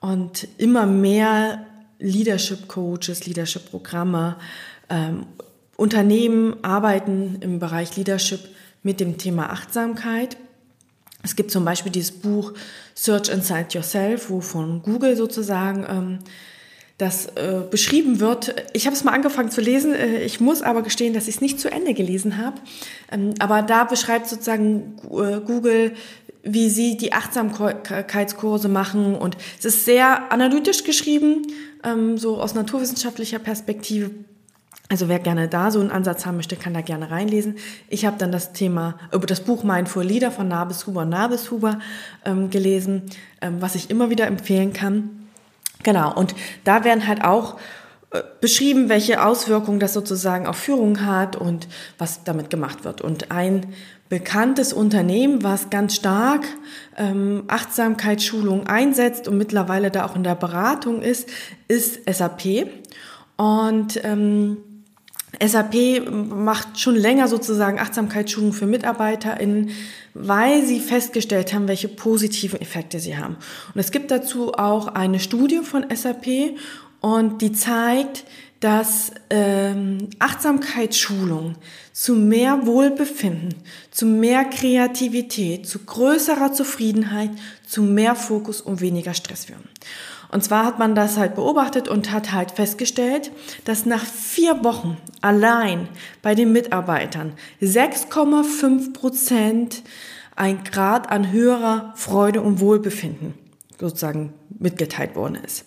und 0.00 0.48
immer 0.58 0.86
mehr 0.86 1.64
Leadership 1.98 2.68
Coaches, 2.68 3.26
Leadership 3.26 3.70
Programme, 3.70 4.36
ähm, 4.88 5.26
Unternehmen 5.76 6.56
arbeiten 6.64 7.36
im 7.40 7.60
Bereich 7.60 7.96
Leadership 7.96 8.40
mit 8.82 8.98
dem 8.98 9.16
Thema 9.16 9.50
Achtsamkeit. 9.50 10.36
Es 11.28 11.36
gibt 11.36 11.50
zum 11.50 11.62
Beispiel 11.62 11.92
dieses 11.92 12.10
Buch 12.10 12.54
Search 12.94 13.28
Inside 13.28 13.66
Yourself, 13.72 14.30
wo 14.30 14.40
von 14.40 14.80
Google 14.82 15.14
sozusagen 15.14 15.84
ähm, 15.86 16.18
das 16.96 17.26
äh, 17.26 17.60
beschrieben 17.70 18.18
wird. 18.18 18.54
Ich 18.72 18.86
habe 18.86 18.96
es 18.96 19.04
mal 19.04 19.12
angefangen 19.12 19.50
zu 19.50 19.60
lesen. 19.60 19.94
Äh, 19.94 20.22
ich 20.24 20.40
muss 20.40 20.62
aber 20.62 20.80
gestehen, 20.80 21.12
dass 21.12 21.28
ich 21.28 21.36
es 21.36 21.40
nicht 21.42 21.60
zu 21.60 21.70
Ende 21.70 21.92
gelesen 21.92 22.38
habe. 22.38 22.56
Ähm, 23.12 23.34
aber 23.40 23.60
da 23.60 23.84
beschreibt 23.84 24.26
sozusagen 24.26 24.96
äh, 25.04 25.40
Google, 25.40 25.92
wie 26.44 26.70
sie 26.70 26.96
die 26.96 27.12
Achtsamkeitskurse 27.12 28.68
machen. 28.70 29.14
Und 29.14 29.36
es 29.58 29.66
ist 29.66 29.84
sehr 29.84 30.32
analytisch 30.32 30.84
geschrieben, 30.84 31.42
ähm, 31.84 32.16
so 32.16 32.40
aus 32.40 32.54
naturwissenschaftlicher 32.54 33.38
Perspektive. 33.38 34.10
Also 34.90 35.08
wer 35.08 35.18
gerne 35.18 35.48
da 35.48 35.70
so 35.70 35.80
einen 35.80 35.90
Ansatz 35.90 36.24
haben 36.24 36.36
möchte, 36.36 36.56
kann 36.56 36.72
da 36.72 36.80
gerne 36.80 37.10
reinlesen. 37.10 37.56
Ich 37.88 38.06
habe 38.06 38.16
dann 38.18 38.32
das 38.32 38.52
Thema, 38.52 38.98
über 39.12 39.26
das 39.26 39.40
Buch 39.40 39.62
Mindful 39.62 40.04
Leader 40.04 40.30
von 40.30 40.48
Nabishuber 40.48 41.02
und 41.02 41.10
Nabishuber 41.10 41.78
ähm, 42.24 42.48
gelesen, 42.48 43.02
ähm, 43.42 43.56
was 43.60 43.74
ich 43.74 43.90
immer 43.90 44.08
wieder 44.08 44.26
empfehlen 44.26 44.72
kann. 44.72 45.28
Genau, 45.82 46.14
und 46.14 46.34
da 46.64 46.84
werden 46.84 47.06
halt 47.06 47.22
auch 47.22 47.58
äh, 48.10 48.22
beschrieben, 48.40 48.88
welche 48.88 49.22
Auswirkungen 49.22 49.78
das 49.78 49.92
sozusagen 49.92 50.46
auf 50.46 50.56
Führung 50.56 51.04
hat 51.04 51.36
und 51.36 51.68
was 51.98 52.24
damit 52.24 52.48
gemacht 52.48 52.84
wird. 52.84 53.02
Und 53.02 53.30
ein 53.30 53.66
bekanntes 54.08 54.72
Unternehmen, 54.72 55.44
was 55.44 55.68
ganz 55.68 55.96
stark 55.96 56.46
ähm, 56.96 57.44
Achtsamkeitsschulung 57.48 58.66
einsetzt 58.66 59.28
und 59.28 59.36
mittlerweile 59.36 59.90
da 59.90 60.06
auch 60.06 60.16
in 60.16 60.24
der 60.24 60.34
Beratung 60.34 61.02
ist, 61.02 61.28
ist 61.68 62.00
SAP. 62.10 62.70
Und 63.36 64.02
ähm, 64.02 64.56
SAP 65.44 66.10
macht 66.10 66.80
schon 66.80 66.96
länger 66.96 67.28
sozusagen 67.28 67.78
Achtsamkeitsschulung 67.78 68.52
für 68.52 68.66
MitarbeiterInnen, 68.66 69.70
weil 70.14 70.64
sie 70.64 70.80
festgestellt 70.80 71.52
haben, 71.52 71.68
welche 71.68 71.88
positiven 71.88 72.60
Effekte 72.60 72.98
sie 72.98 73.16
haben. 73.16 73.36
Und 73.74 73.80
es 73.80 73.90
gibt 73.90 74.10
dazu 74.10 74.54
auch 74.54 74.88
eine 74.88 75.20
Studie 75.20 75.60
von 75.62 75.84
SAP 75.94 76.56
und 77.00 77.42
die 77.42 77.52
zeigt, 77.52 78.24
dass 78.60 79.12
ähm, 79.30 80.08
Achtsamkeitsschulung 80.18 81.54
zu 81.92 82.14
mehr 82.14 82.66
Wohlbefinden, 82.66 83.54
zu 83.90 84.06
mehr 84.06 84.44
Kreativität, 84.44 85.66
zu 85.66 85.80
größerer 85.80 86.52
Zufriedenheit, 86.52 87.30
zu 87.66 87.82
mehr 87.82 88.16
Fokus 88.16 88.60
und 88.60 88.80
weniger 88.80 89.14
Stress 89.14 89.44
führen. 89.44 89.68
Und 90.30 90.44
zwar 90.44 90.64
hat 90.64 90.78
man 90.78 90.94
das 90.94 91.16
halt 91.16 91.36
beobachtet 91.36 91.88
und 91.88 92.10
hat 92.10 92.32
halt 92.32 92.50
festgestellt, 92.50 93.30
dass 93.64 93.86
nach 93.86 94.04
vier 94.04 94.62
Wochen 94.62 94.98
allein 95.22 95.88
bei 96.20 96.34
den 96.34 96.52
Mitarbeitern 96.52 97.32
6,5 97.62 98.92
Prozent 98.92 99.82
ein 100.36 100.64
Grad 100.64 101.10
an 101.10 101.32
höherer 101.32 101.92
Freude 101.96 102.42
und 102.42 102.60
Wohlbefinden 102.60 103.34
sozusagen 103.80 104.34
mitgeteilt 104.58 105.14
worden 105.16 105.36
ist. 105.36 105.64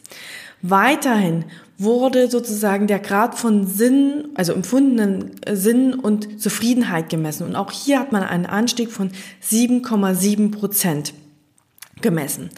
Weiterhin 0.61 1.45
wurde 1.77 2.29
sozusagen 2.29 2.87
der 2.87 2.99
Grad 2.99 3.37
von 3.37 3.65
Sinn, 3.65 4.29
also 4.35 4.53
empfundenen 4.53 5.31
Sinn 5.51 5.93
und 5.95 6.39
Zufriedenheit 6.39 7.09
gemessen. 7.09 7.47
Und 7.47 7.55
auch 7.55 7.71
hier 7.71 7.99
hat 7.99 8.11
man 8.11 8.23
einen 8.23 8.45
Anstieg 8.45 8.91
von 8.91 9.11
7,7 9.43 10.51
Prozent 10.51 11.13
gemessen. 12.01 12.49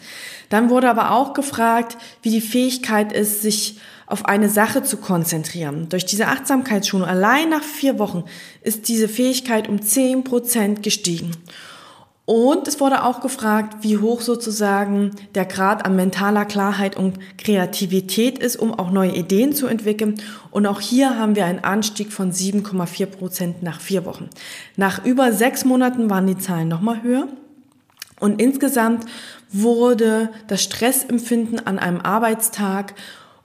Dann 0.50 0.70
wurde 0.70 0.90
aber 0.90 1.12
auch 1.12 1.32
gefragt, 1.32 1.96
wie 2.22 2.30
die 2.30 2.40
Fähigkeit 2.40 3.12
ist, 3.12 3.42
sich 3.42 3.78
auf 4.06 4.26
eine 4.26 4.50
Sache 4.50 4.82
zu 4.82 4.98
konzentrieren. 4.98 5.88
Durch 5.88 6.04
diese 6.04 6.28
Achtsamkeitsschulung 6.28 7.06
allein 7.06 7.48
nach 7.48 7.62
vier 7.62 7.98
Wochen 7.98 8.24
ist 8.60 8.88
diese 8.88 9.08
Fähigkeit 9.08 9.68
um 9.68 9.80
10 9.80 10.24
Prozent 10.24 10.82
gestiegen. 10.82 11.30
Und 12.26 12.66
es 12.68 12.80
wurde 12.80 13.04
auch 13.04 13.20
gefragt, 13.20 13.78
wie 13.82 13.98
hoch 13.98 14.22
sozusagen 14.22 15.10
der 15.34 15.44
Grad 15.44 15.84
an 15.84 15.94
mentaler 15.94 16.46
Klarheit 16.46 16.96
und 16.96 17.18
Kreativität 17.36 18.38
ist, 18.38 18.56
um 18.56 18.72
auch 18.72 18.90
neue 18.90 19.14
Ideen 19.14 19.54
zu 19.54 19.66
entwickeln. 19.66 20.14
Und 20.50 20.66
auch 20.66 20.80
hier 20.80 21.18
haben 21.18 21.36
wir 21.36 21.44
einen 21.44 21.62
Anstieg 21.64 22.12
von 22.12 22.32
7,4 22.32 23.06
Prozent 23.06 23.62
nach 23.62 23.78
vier 23.78 24.06
Wochen. 24.06 24.30
Nach 24.76 25.04
über 25.04 25.32
sechs 25.32 25.66
Monaten 25.66 26.08
waren 26.08 26.26
die 26.26 26.38
Zahlen 26.38 26.68
nochmal 26.68 27.02
höher. 27.02 27.28
Und 28.20 28.40
insgesamt 28.40 29.04
wurde 29.52 30.30
das 30.46 30.62
Stressempfinden 30.62 31.66
an 31.66 31.78
einem 31.78 32.00
Arbeitstag 32.00 32.94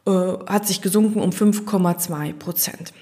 äh, 0.07 0.11
hat 0.47 0.67
sich 0.67 0.81
gesunken 0.81 1.19
um 1.19 1.31
5,2 1.31 2.33
Prozent. 2.33 2.93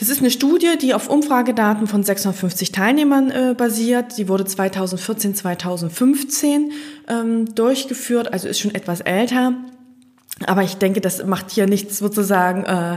Das 0.00 0.08
ist 0.08 0.20
eine 0.20 0.30
Studie, 0.30 0.78
die 0.80 0.94
auf 0.94 1.10
Umfragedaten 1.10 1.86
von 1.86 2.02
650 2.02 2.72
Teilnehmern 2.72 3.30
äh, 3.30 3.54
basiert. 3.54 4.12
Sie 4.14 4.28
wurde 4.28 4.46
2014, 4.46 5.34
2015 5.34 6.72
ähm, 7.06 7.54
durchgeführt, 7.54 8.32
also 8.32 8.48
ist 8.48 8.60
schon 8.60 8.74
etwas 8.74 9.02
älter. 9.02 9.52
Aber 10.46 10.62
ich 10.62 10.78
denke, 10.78 11.02
das 11.02 11.22
macht 11.26 11.50
hier 11.50 11.66
nichts 11.66 11.98
sozusagen 11.98 12.64
äh, 12.64 12.96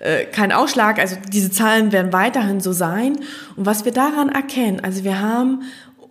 äh, 0.00 0.26
kein 0.26 0.52
Ausschlag. 0.52 0.98
Also 0.98 1.16
diese 1.32 1.50
Zahlen 1.50 1.90
werden 1.90 2.12
weiterhin 2.12 2.60
so 2.60 2.72
sein. 2.72 3.16
Und 3.56 3.64
was 3.64 3.86
wir 3.86 3.92
daran 3.92 4.28
erkennen, 4.28 4.80
also 4.82 5.04
wir 5.04 5.22
haben 5.22 5.62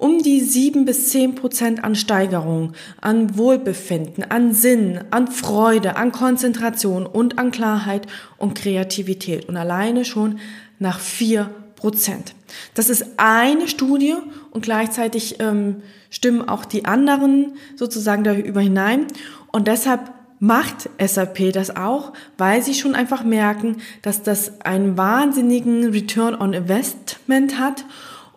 um 0.01 0.23
die 0.23 0.41
sieben 0.41 0.85
bis 0.85 1.09
zehn 1.09 1.35
Prozent 1.35 1.83
an 1.83 1.93
Steigerung, 1.93 2.73
an 3.01 3.37
Wohlbefinden, 3.37 4.23
an 4.23 4.51
Sinn, 4.51 4.99
an 5.11 5.27
Freude, 5.27 5.95
an 5.95 6.11
Konzentration 6.11 7.05
und 7.05 7.37
an 7.37 7.51
Klarheit 7.51 8.07
und 8.37 8.55
Kreativität. 8.55 9.47
Und 9.47 9.57
alleine 9.57 10.03
schon 10.03 10.39
nach 10.79 10.99
vier 10.99 11.51
Prozent. 11.75 12.33
Das 12.73 12.89
ist 12.89 13.05
eine 13.17 13.67
Studie 13.67 14.15
und 14.49 14.63
gleichzeitig 14.63 15.39
ähm, 15.39 15.83
stimmen 16.09 16.49
auch 16.49 16.65
die 16.65 16.85
anderen 16.85 17.53
sozusagen 17.75 18.23
darüber 18.23 18.59
hinein. 18.61 19.05
Und 19.51 19.67
deshalb 19.67 20.11
macht 20.39 20.89
SAP 20.99 21.53
das 21.53 21.75
auch, 21.75 22.13
weil 22.39 22.63
sie 22.63 22.73
schon 22.73 22.95
einfach 22.95 23.23
merken, 23.23 23.77
dass 24.01 24.23
das 24.23 24.61
einen 24.61 24.97
wahnsinnigen 24.97 25.91
Return 25.91 26.33
on 26.33 26.53
Investment 26.53 27.59
hat 27.59 27.85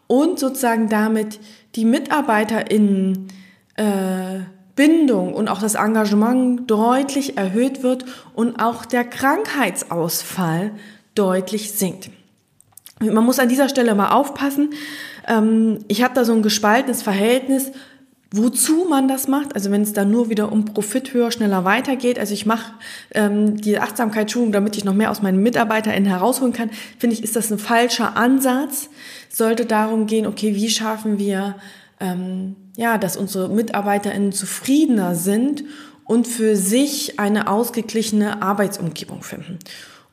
und 0.06 0.38
sozusagen 0.38 0.88
damit 0.88 1.40
die 1.74 1.84
MitarbeiterInnen 1.84 3.28
äh, 3.76 4.40
Bindung 4.76 5.34
und 5.34 5.48
auch 5.48 5.60
das 5.60 5.74
Engagement 5.76 6.68
deutlich 6.68 7.36
erhöht 7.36 7.82
wird 7.82 8.04
und 8.34 8.60
auch 8.60 8.84
der 8.84 9.04
Krankheitsausfall 9.04 10.72
deutlich 11.14 11.72
sinkt. 11.72 12.10
Man 13.00 13.24
muss 13.24 13.38
an 13.38 13.48
dieser 13.48 13.68
Stelle 13.68 13.94
mal 13.94 14.10
aufpassen. 14.10 14.70
Ähm, 15.28 15.80
ich 15.88 16.02
habe 16.02 16.14
da 16.14 16.24
so 16.24 16.32
ein 16.32 16.42
gespaltenes 16.42 17.02
Verhältnis, 17.02 17.72
wozu 18.30 18.86
man 18.88 19.06
das 19.06 19.28
macht. 19.28 19.54
Also 19.54 19.70
wenn 19.70 19.82
es 19.82 19.92
dann 19.92 20.10
nur 20.10 20.28
wieder 20.28 20.50
um 20.50 20.64
Profit 20.64 21.12
höher, 21.12 21.30
schneller 21.30 21.64
weitergeht. 21.64 22.18
Also 22.18 22.34
ich 22.34 22.46
mache 22.46 22.72
ähm, 23.12 23.56
die 23.56 23.78
Achtsamkeitsschulung, 23.78 24.50
damit 24.50 24.76
ich 24.76 24.84
noch 24.84 24.94
mehr 24.94 25.10
aus 25.10 25.22
meinen 25.22 25.42
MitarbeiterInnen 25.42 26.08
herausholen 26.08 26.52
kann, 26.52 26.70
finde 26.98 27.14
ich, 27.14 27.22
ist 27.22 27.36
das 27.36 27.52
ein 27.52 27.58
falscher 27.58 28.16
Ansatz. 28.16 28.88
Sollte 29.34 29.66
darum 29.66 30.06
gehen, 30.06 30.26
okay, 30.26 30.54
wie 30.54 30.70
schaffen 30.70 31.18
wir, 31.18 31.56
ähm, 31.98 32.54
ja, 32.76 32.98
dass 32.98 33.16
unsere 33.16 33.48
MitarbeiterInnen 33.48 34.30
zufriedener 34.30 35.16
sind 35.16 35.64
und 36.04 36.28
für 36.28 36.54
sich 36.54 37.18
eine 37.18 37.48
ausgeglichene 37.48 38.42
Arbeitsumgebung 38.42 39.24
finden. 39.24 39.58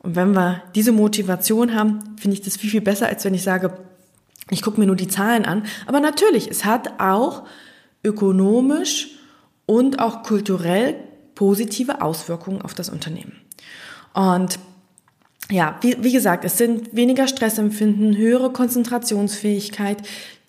Und 0.00 0.16
wenn 0.16 0.32
wir 0.32 0.64
diese 0.74 0.90
Motivation 0.90 1.72
haben, 1.72 2.16
finde 2.18 2.36
ich 2.36 2.42
das 2.42 2.56
viel, 2.56 2.70
viel 2.70 2.80
besser, 2.80 3.06
als 3.06 3.24
wenn 3.24 3.34
ich 3.34 3.44
sage, 3.44 3.78
ich 4.50 4.60
gucke 4.60 4.80
mir 4.80 4.86
nur 4.86 4.96
die 4.96 5.06
Zahlen 5.06 5.44
an. 5.44 5.66
Aber 5.86 6.00
natürlich, 6.00 6.50
es 6.50 6.64
hat 6.64 7.00
auch 7.00 7.44
ökonomisch 8.02 9.10
und 9.66 10.00
auch 10.00 10.24
kulturell 10.24 10.96
positive 11.36 12.02
Auswirkungen 12.02 12.60
auf 12.60 12.74
das 12.74 12.88
Unternehmen. 12.88 13.36
Und 14.14 14.58
ja, 15.50 15.76
wie, 15.82 15.96
wie 16.02 16.12
gesagt, 16.12 16.44
es 16.44 16.58
sind 16.58 16.94
weniger 16.94 17.28
Stressempfinden, 17.28 18.16
höhere 18.16 18.52
Konzentrationsfähigkeit, 18.52 19.98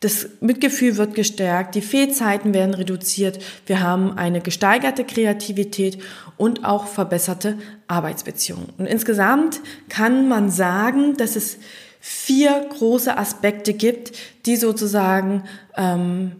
das 0.04 0.28
Mitgefühl 0.42 0.98
wird 0.98 1.16
gestärkt, 1.16 1.76
die 1.76 1.82
Fehlzeiten 1.82 2.54
werden 2.54 2.74
reduziert, 2.74 3.40
wir 3.66 3.80
haben 3.80 4.18
eine 4.18 4.42
gesteigerte 4.42 5.06
Kreativität 5.06 5.98
und 6.36 6.66
auch 6.66 6.88
verbesserte 6.88 7.58
Arbeitsbeziehungen. 7.88 8.68
Und 8.78 8.86
insgesamt 8.86 9.62
kann 9.88 10.28
man 10.28 10.52
sagen, 10.52 11.16
dass 11.16 11.38
es 11.38 11.58
vier 12.02 12.68
große 12.78 13.18
Aspekte 13.18 13.74
gibt, 13.74 14.12
die 14.46 14.58
sozusagen 14.58 15.44
ähm, 15.78 16.34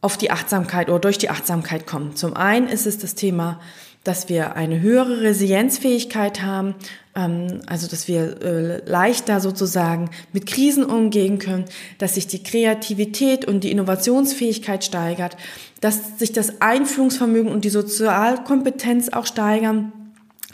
auf 0.00 0.16
die 0.16 0.32
Achtsamkeit 0.32 0.88
oder 0.88 0.98
durch 0.98 1.18
die 1.18 1.30
Achtsamkeit 1.30 1.86
kommen. 1.86 2.16
Zum 2.16 2.34
einen 2.34 2.66
ist 2.66 2.86
es 2.86 2.98
das 2.98 3.14
Thema, 3.14 3.60
dass 4.04 4.28
wir 4.28 4.56
eine 4.56 4.80
höhere 4.80 5.20
Resilienzfähigkeit 5.20 6.42
haben, 6.42 6.74
ähm, 7.14 7.60
also 7.66 7.86
dass 7.86 8.08
wir 8.08 8.42
äh, 8.42 8.90
leichter 8.90 9.40
sozusagen 9.40 10.10
mit 10.32 10.46
Krisen 10.46 10.84
umgehen 10.84 11.38
können, 11.38 11.66
dass 11.98 12.14
sich 12.14 12.26
die 12.26 12.42
Kreativität 12.42 13.44
und 13.44 13.62
die 13.62 13.70
Innovationsfähigkeit 13.70 14.84
steigert, 14.84 15.36
dass 15.80 16.18
sich 16.18 16.32
das 16.32 16.60
Einfühlungsvermögen 16.62 17.52
und 17.52 17.64
die 17.64 17.70
Sozialkompetenz 17.70 19.10
auch 19.10 19.26
steigern, 19.26 19.92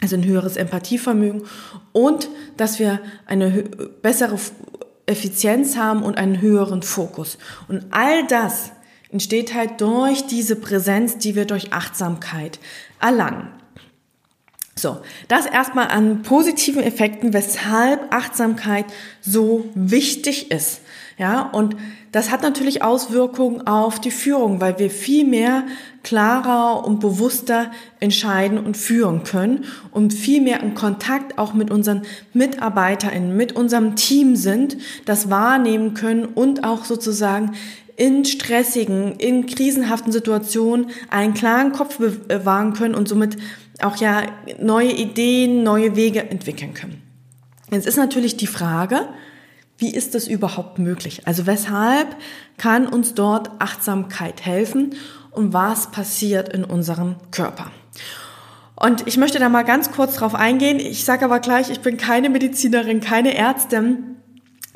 also 0.01 0.15
ein 0.15 0.25
höheres 0.25 0.57
Empathievermögen 0.57 1.43
und 1.93 2.29
dass 2.57 2.79
wir 2.79 2.99
eine 3.25 3.63
bessere 4.01 4.37
Effizienz 5.05 5.77
haben 5.77 6.03
und 6.03 6.17
einen 6.17 6.41
höheren 6.41 6.83
Fokus. 6.83 7.37
Und 7.67 7.85
all 7.91 8.27
das 8.27 8.71
entsteht 9.09 9.53
halt 9.53 9.79
durch 9.81 10.27
diese 10.27 10.55
Präsenz, 10.57 11.17
die 11.17 11.35
wir 11.35 11.45
durch 11.45 11.71
Achtsamkeit 11.71 12.59
erlangen. 12.99 13.49
So, 14.75 14.97
das 15.27 15.47
erstmal 15.47 15.87
an 15.87 16.21
positiven 16.21 16.83
Effekten, 16.83 17.33
weshalb 17.33 18.13
Achtsamkeit 18.13 18.85
so 19.21 19.65
wichtig 19.73 20.51
ist. 20.51 20.81
Ja, 21.17 21.41
und 21.41 21.75
das 22.11 22.29
hat 22.29 22.43
natürlich 22.43 22.83
Auswirkungen 22.83 23.65
auf 23.65 23.99
die 23.99 24.11
Führung, 24.11 24.61
weil 24.61 24.77
wir 24.77 24.91
viel 24.91 25.25
mehr 25.25 25.63
klarer 26.03 26.85
und 26.85 26.99
bewusster 26.99 27.71
entscheiden 27.99 28.59
und 28.59 28.77
führen 28.77 29.23
können 29.23 29.65
und 29.91 30.13
viel 30.13 30.41
mehr 30.41 30.61
in 30.61 30.75
Kontakt 30.75 31.39
auch 31.39 31.55
mit 31.55 31.71
unseren 31.71 32.03
MitarbeiterInnen, 32.33 33.35
mit 33.35 33.53
unserem 33.53 33.95
Team 33.95 34.35
sind, 34.35 34.77
das 35.05 35.31
wahrnehmen 35.31 35.95
können 35.95 36.25
und 36.25 36.63
auch 36.63 36.85
sozusagen 36.85 37.53
in 37.97 38.23
stressigen, 38.25 39.15
in 39.17 39.47
krisenhaften 39.47 40.13
Situationen 40.13 40.91
einen 41.09 41.33
klaren 41.33 41.73
Kopf 41.73 41.97
bewahren 41.97 42.73
können 42.73 42.95
und 42.95 43.09
somit 43.09 43.37
auch 43.81 43.97
ja 43.97 44.21
neue 44.61 44.91
Ideen, 44.91 45.63
neue 45.63 45.95
Wege 45.95 46.29
entwickeln 46.29 46.73
können. 46.73 47.01
Jetzt 47.71 47.87
ist 47.87 47.97
natürlich 47.97 48.37
die 48.37 48.47
Frage, 48.47 49.09
wie 49.79 49.93
ist 49.93 50.15
das 50.15 50.27
überhaupt 50.27 50.79
möglich? 50.79 51.27
Also 51.27 51.47
weshalb 51.47 52.15
kann 52.57 52.87
uns 52.87 53.15
dort 53.15 53.49
Achtsamkeit 53.59 54.45
helfen 54.45 54.95
und 55.31 55.53
was 55.53 55.91
passiert 55.91 56.49
in 56.49 56.63
unserem 56.63 57.15
Körper? 57.31 57.71
Und 58.75 59.07
ich 59.07 59.17
möchte 59.17 59.39
da 59.39 59.49
mal 59.49 59.63
ganz 59.63 59.91
kurz 59.91 60.15
drauf 60.15 60.35
eingehen. 60.35 60.79
Ich 60.79 61.03
sage 61.03 61.25
aber 61.25 61.39
gleich, 61.39 61.71
ich 61.71 61.79
bin 61.79 61.97
keine 61.97 62.29
Medizinerin, 62.29 63.01
keine 63.01 63.35
Ärztin. 63.35 64.16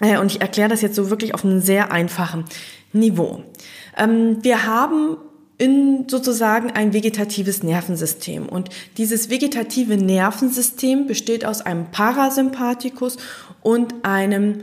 Äh, 0.01 0.17
und 0.17 0.31
ich 0.31 0.41
erkläre 0.41 0.70
das 0.70 0.81
jetzt 0.81 0.96
so 0.96 1.10
wirklich 1.10 1.34
auf 1.34 1.46
einem 1.46 1.62
sehr 1.62 1.91
einfachen 1.91 2.46
Niveau. 2.91 3.43
Ähm, 3.98 4.38
wir 4.41 4.65
haben 4.65 5.17
in 5.58 6.10
sozusagen 6.10 6.72
ein 6.72 6.91
vegetatives 6.91 7.62
Nervensystem. 7.62 8.50
Und 8.50 8.70
dieses 8.98 9.29
vegetative 9.29 9.96
Nervensystem 9.96 11.05
besteht 11.05 11.46
aus 11.46 11.62
einem 11.62 11.91
Parasympathikus 11.91 13.17
und 13.62 13.93
einem 14.03 14.62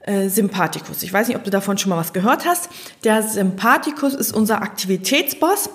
äh, 0.00 0.28
Sympathikus. 0.28 1.04
Ich 1.04 1.12
weiß 1.12 1.28
nicht, 1.28 1.36
ob 1.36 1.44
du 1.44 1.50
davon 1.50 1.78
schon 1.78 1.90
mal 1.90 1.98
was 1.98 2.12
gehört 2.12 2.46
hast. 2.46 2.68
Der 3.04 3.22
Sympathikus 3.22 4.12
ist 4.14 4.34
unser 4.34 4.60
Aktivitätsboss 4.60 5.70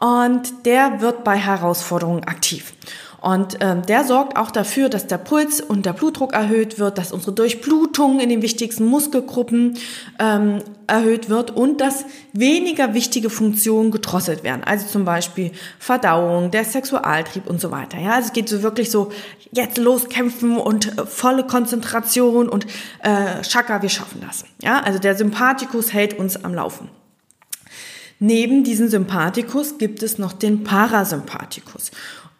und 0.00 0.66
der 0.66 1.00
wird 1.00 1.22
bei 1.22 1.36
Herausforderungen 1.36 2.24
aktiv. 2.24 2.72
Und 3.20 3.58
ähm, 3.60 3.82
der 3.82 4.04
sorgt 4.04 4.36
auch 4.36 4.50
dafür, 4.50 4.88
dass 4.88 5.06
der 5.06 5.18
Puls 5.18 5.60
und 5.60 5.86
der 5.86 5.92
Blutdruck 5.92 6.34
erhöht 6.34 6.78
wird, 6.78 6.98
dass 6.98 7.12
unsere 7.12 7.32
Durchblutung 7.32 8.20
in 8.20 8.28
den 8.28 8.42
wichtigsten 8.42 8.84
Muskelgruppen 8.84 9.78
ähm, 10.18 10.58
erhöht 10.86 11.28
wird 11.28 11.50
und 11.50 11.80
dass 11.80 12.04
weniger 12.32 12.94
wichtige 12.94 13.30
Funktionen 13.30 13.90
gedrosselt 13.90 14.44
werden. 14.44 14.62
Also 14.64 14.86
zum 14.86 15.04
Beispiel 15.04 15.52
Verdauung, 15.78 16.50
der 16.50 16.64
Sexualtrieb 16.64 17.48
und 17.48 17.60
so 17.60 17.70
weiter. 17.70 17.98
Ja, 17.98 18.12
also 18.12 18.28
es 18.28 18.32
geht 18.32 18.48
so 18.48 18.62
wirklich 18.62 18.90
so 18.90 19.10
jetzt 19.52 19.78
loskämpfen 19.78 20.58
und 20.58 20.98
äh, 20.98 21.06
volle 21.06 21.44
Konzentration 21.44 22.48
und 22.48 22.66
äh, 23.02 23.42
Chaka, 23.42 23.82
wir 23.82 23.88
schaffen 23.88 24.22
das. 24.26 24.44
Ja, 24.62 24.80
also 24.80 24.98
der 24.98 25.16
Sympathikus 25.16 25.92
hält 25.92 26.18
uns 26.18 26.44
am 26.44 26.54
Laufen. 26.54 26.88
Neben 28.18 28.64
diesem 28.64 28.88
Sympathikus 28.88 29.76
gibt 29.76 30.02
es 30.02 30.18
noch 30.18 30.32
den 30.32 30.64
Parasympathikus. 30.64 31.90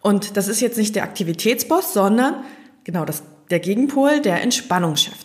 Und 0.07 0.37
das 0.37 0.47
ist 0.47 0.61
jetzt 0.61 0.77
nicht 0.77 0.95
der 0.95 1.03
Aktivitätsboss, 1.03 1.91
sondern 1.91 2.45
genau 2.85 3.03
das, 3.03 3.23
der 3.49 3.59
Gegenpol, 3.59 4.21
der 4.21 4.41
Entspannungschef. 4.41 5.17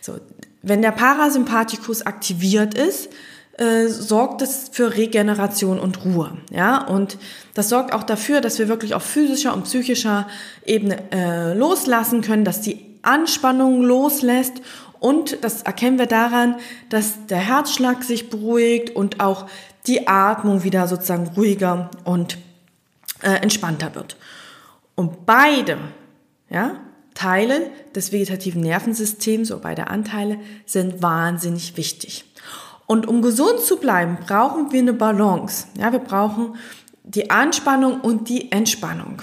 So, 0.00 0.20
wenn 0.62 0.80
der 0.80 0.92
Parasympathikus 0.92 2.02
aktiviert 2.02 2.74
ist, 2.74 3.08
äh, 3.54 3.88
sorgt 3.88 4.40
es 4.42 4.68
für 4.70 4.96
Regeneration 4.96 5.80
und 5.80 6.04
Ruhe. 6.04 6.38
Ja, 6.52 6.86
und 6.86 7.18
das 7.54 7.68
sorgt 7.68 7.92
auch 7.92 8.04
dafür, 8.04 8.40
dass 8.40 8.60
wir 8.60 8.68
wirklich 8.68 8.94
auf 8.94 9.02
physischer 9.02 9.52
und 9.52 9.64
psychischer 9.64 10.28
Ebene 10.64 11.02
äh, 11.10 11.54
loslassen 11.54 12.20
können, 12.22 12.44
dass 12.44 12.60
die 12.60 12.78
Anspannung 13.02 13.82
loslässt 13.82 14.62
und 15.00 15.38
das 15.42 15.62
erkennen 15.62 15.98
wir 15.98 16.06
daran, 16.06 16.54
dass 16.90 17.26
der 17.26 17.38
Herzschlag 17.38 18.04
sich 18.04 18.30
beruhigt 18.30 18.94
und 18.94 19.18
auch 19.18 19.46
die 19.88 20.06
Atmung 20.06 20.62
wieder 20.62 20.86
sozusagen 20.86 21.26
ruhiger 21.36 21.90
und 22.04 22.38
äh, 23.22 23.42
entspannter 23.42 23.94
wird. 23.96 24.16
Und 24.98 25.26
beide 25.26 25.78
ja, 26.50 26.80
Teile 27.14 27.70
des 27.94 28.10
vegetativen 28.10 28.62
Nervensystems, 28.62 29.52
oder 29.52 29.60
beide 29.60 29.86
Anteile, 29.86 30.40
sind 30.66 31.00
wahnsinnig 31.00 31.76
wichtig. 31.76 32.24
Und 32.86 33.06
um 33.06 33.22
gesund 33.22 33.60
zu 33.60 33.76
bleiben, 33.76 34.18
brauchen 34.26 34.72
wir 34.72 34.80
eine 34.80 34.92
Balance. 34.92 35.68
Ja, 35.78 35.92
wir 35.92 36.00
brauchen 36.00 36.56
die 37.04 37.30
Anspannung 37.30 38.00
und 38.00 38.28
die 38.28 38.50
Entspannung. 38.50 39.22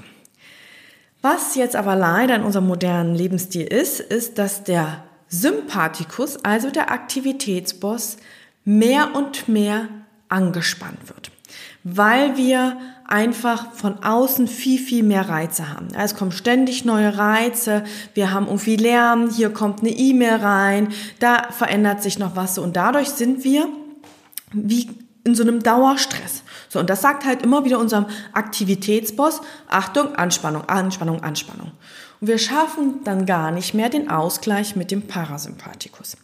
Was 1.21 1.55
jetzt 1.55 1.75
aber 1.75 1.97
leider 1.97 2.37
in 2.37 2.43
unserem 2.43 2.67
modernen 2.67 3.13
Lebensstil 3.13 3.67
ist, 3.67 3.99
ist, 3.99 4.37
dass 4.37 4.63
der 4.63 5.03
Sympathikus, 5.27 6.37
also 6.45 6.69
der 6.69 6.89
Aktivitätsboss, 6.89 8.15
mehr 8.63 9.13
und 9.13 9.49
mehr 9.49 9.89
angespannt 10.29 11.09
wird, 11.09 11.31
weil 11.85 12.35
wir 12.35 12.77
einfach 13.07 13.71
von 13.73 14.03
außen 14.03 14.47
viel, 14.47 14.79
viel 14.79 15.03
mehr 15.03 15.29
Reize 15.29 15.69
haben. 15.69 15.89
Es 15.95 16.15
kommen 16.15 16.31
ständig 16.31 16.83
neue 16.83 17.15
Reize, 17.15 17.83
wir 18.15 18.33
haben 18.33 18.47
irgendwie 18.47 18.75
Lärm, 18.75 19.29
hier 19.29 19.51
kommt 19.51 19.81
eine 19.81 19.91
E-Mail 19.91 20.37
rein, 20.37 20.87
da 21.19 21.51
verändert 21.51 22.01
sich 22.01 22.17
noch 22.17 22.35
was 22.35 22.57
und 22.57 22.75
dadurch 22.75 23.09
sind 23.09 23.43
wir 23.43 23.69
wie 24.51 24.89
in 25.23 25.35
so 25.35 25.43
einem 25.43 25.61
Dauerstress. 25.61 26.41
So, 26.69 26.79
und 26.79 26.89
das 26.89 27.01
sagt 27.01 27.23
halt 27.23 27.43
immer 27.43 27.65
wieder 27.65 27.77
unserem 27.77 28.07
Aktivitätsboss, 28.33 29.41
Achtung, 29.67 30.15
Anspannung, 30.15 30.67
Anspannung, 30.67 31.21
Anspannung. 31.23 31.71
Und 32.19 32.27
wir 32.27 32.39
schaffen 32.39 33.03
dann 33.03 33.27
gar 33.27 33.51
nicht 33.51 33.75
mehr 33.75 33.89
den 33.89 34.09
Ausgleich 34.09 34.75
mit 34.75 34.89
dem 34.89 35.03
Parasympathikus. 35.03 36.17